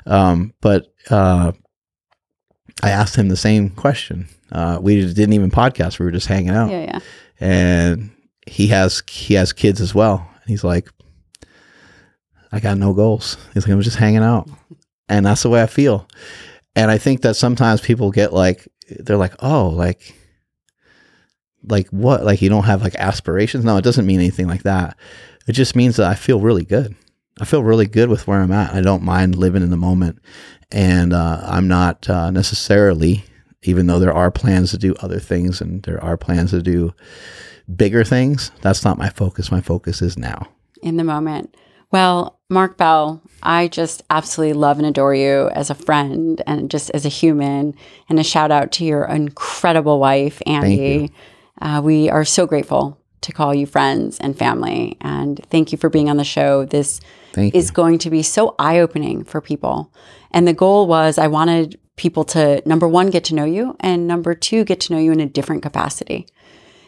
[0.05, 1.51] um, but uh,
[2.83, 4.27] I asked him the same question.
[4.51, 5.99] Uh, we didn't even podcast.
[5.99, 6.69] We were just hanging out.
[6.69, 6.99] Yeah, yeah.
[7.39, 8.11] And
[8.47, 10.27] he has he has kids as well.
[10.41, 10.89] And he's like,
[12.51, 13.37] I got no goals.
[13.53, 14.49] He's like, I'm just hanging out.
[15.09, 16.07] And that's the way I feel.
[16.73, 20.15] And I think that sometimes people get like they're like, oh, like
[21.63, 22.23] like what?
[22.23, 23.65] Like you don't have like aspirations?
[23.65, 24.95] No, it doesn't mean anything like that.
[25.47, 26.95] It just means that I feel really good.
[27.41, 28.73] I feel really good with where I'm at.
[28.73, 30.19] I don't mind living in the moment.
[30.71, 33.23] And uh, I'm not uh, necessarily,
[33.63, 36.93] even though there are plans to do other things and there are plans to do
[37.75, 39.51] bigger things, that's not my focus.
[39.51, 40.47] My focus is now.
[40.81, 41.55] in the moment.
[41.91, 46.89] Well, Mark Bell, I just absolutely love and adore you as a friend and just
[46.91, 47.75] as a human.
[48.07, 51.11] And a shout out to your incredible wife, Andee.
[51.61, 54.97] Uh, we are so grateful to call you friends and family.
[55.01, 56.65] And thank you for being on the show.
[56.65, 57.01] This
[57.33, 57.73] Thank is you.
[57.73, 59.93] going to be so eye opening for people.
[60.31, 64.07] And the goal was I wanted people to, number one, get to know you, and
[64.07, 66.25] number two, get to know you in a different capacity.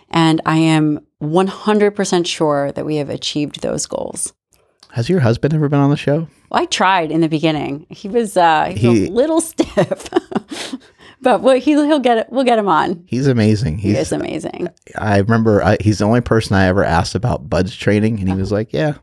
[0.10, 4.34] And I am 100% sure that we have achieved those goals.
[4.92, 6.28] Has your husband ever been on the show?
[6.52, 7.88] Well, I tried in the beginning.
[7.90, 10.08] He was, uh, he was He- a little stiff,
[11.22, 12.28] but we'll, he, he'll get it.
[12.30, 13.04] We'll get him on.
[13.08, 13.80] He's amazing.
[13.80, 14.70] He He's is amazing.
[14.96, 18.36] I remember I, he's the only person I ever asked about BUD/S training, and he
[18.36, 18.96] was like, "Yeah."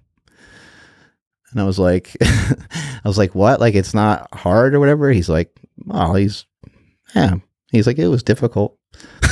[1.52, 3.60] And I was like, "I was like, what?
[3.60, 5.51] Like it's not hard or whatever?" He's like,
[5.90, 6.44] "Oh, he's
[7.14, 7.36] yeah."
[7.72, 8.77] He's like, "It was difficult,"
[9.22, 9.31] but,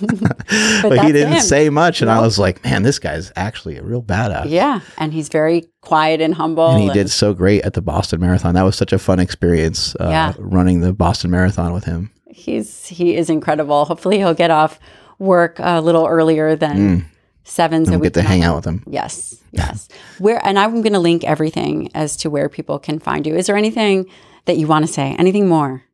[0.00, 1.40] that's he didn't him.
[1.40, 4.80] say much, and I was like, "Man, this guy's actually a real badass." Yeah.
[4.98, 6.68] And he's very quiet and humble.
[6.70, 8.54] And he and- did so great at the Boston Marathon.
[8.54, 10.32] That was such a fun experience, uh, Yeah.
[10.38, 12.10] running the Boston Marathon with him.
[12.28, 13.84] He's he is incredible.
[13.84, 14.78] Hopefully he'll get off
[15.18, 17.04] work a little earlier than Mm.
[17.44, 18.84] Seven, so And we get to hang out with them.
[18.86, 19.88] Yes, yes.
[20.18, 23.36] where and I'm going to link everything as to where people can find you.
[23.36, 24.06] Is there anything
[24.44, 25.14] that you want to say?
[25.18, 25.84] Anything more?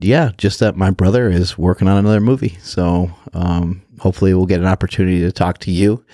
[0.00, 2.56] yeah, just that my brother is working on another movie.
[2.62, 6.04] So um, hopefully we'll get an opportunity to talk to you.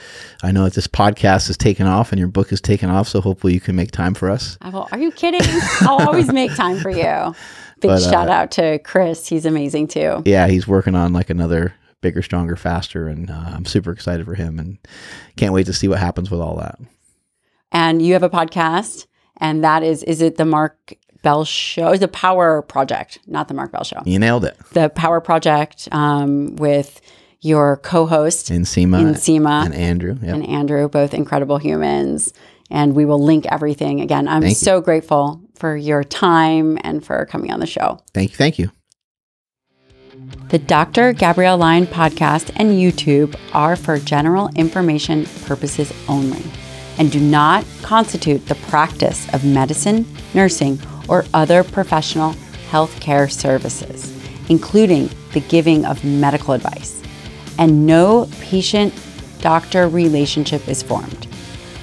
[0.43, 3.09] I know that this podcast is taken off and your book is taken off.
[3.09, 4.57] So hopefully you can make time for us.
[4.63, 5.43] I will, are you kidding?
[5.83, 7.35] I'll always make time for you.
[7.81, 9.27] Big But, uh, shout out to Chris.
[9.27, 10.23] He's amazing too.
[10.25, 13.09] Yeah, he's working on like another bigger, stronger, faster.
[13.09, 14.79] And uh, I'm super excited for him and
[15.37, 16.79] can't wait to see what happens with all that.
[17.73, 19.07] And you have a podcast,
[19.39, 21.91] and that is is it the Mark Bell Show?
[21.93, 24.01] Is the Power Project, not the Mark Bell Show.
[24.05, 24.57] You nailed it.
[24.73, 27.01] The Power Project um, with
[27.41, 30.17] your co-host Nsima Nsima and Andrew.
[30.23, 30.35] Yeah.
[30.35, 32.33] and Andrew, both incredible humans.
[32.71, 34.01] And we will link everything.
[34.01, 34.57] Again, I'm Thank you.
[34.57, 38.01] so grateful for your time and for coming on the show.
[38.15, 38.37] Thank you.
[38.37, 38.71] Thank you.
[40.49, 41.13] The Dr.
[41.13, 46.45] Gabrielle Lyon podcast and YouTube are for general information purposes only
[46.99, 50.79] and do not constitute the practice of medicine, nursing,
[51.09, 52.35] or other professional
[52.71, 54.13] healthcare services,
[54.49, 57.03] including the giving of medical advice.
[57.59, 58.95] And no patient
[59.41, 61.29] doctor relationship is formed.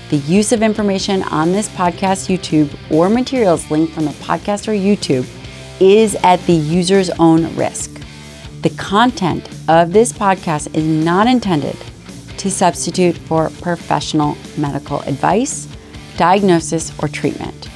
[0.10, 4.72] The use of information on this podcast, YouTube, or materials linked from the podcast or
[4.72, 5.26] YouTube
[5.80, 8.02] is at the user's own risk.
[8.62, 11.76] The content of this podcast is not intended
[12.38, 15.68] to substitute for professional medical advice,
[16.18, 17.70] diagnosis, or treatment.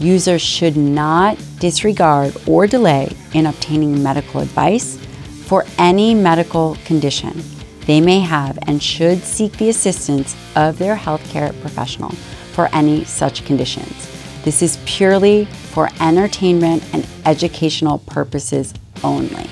[0.00, 4.96] Users should not disregard or delay in obtaining medical advice
[5.44, 7.42] for any medical condition
[7.86, 12.12] they may have and should seek the assistance of their healthcare professional
[12.52, 14.08] for any such conditions.
[14.44, 18.72] This is purely for entertainment and educational purposes
[19.04, 19.48] only.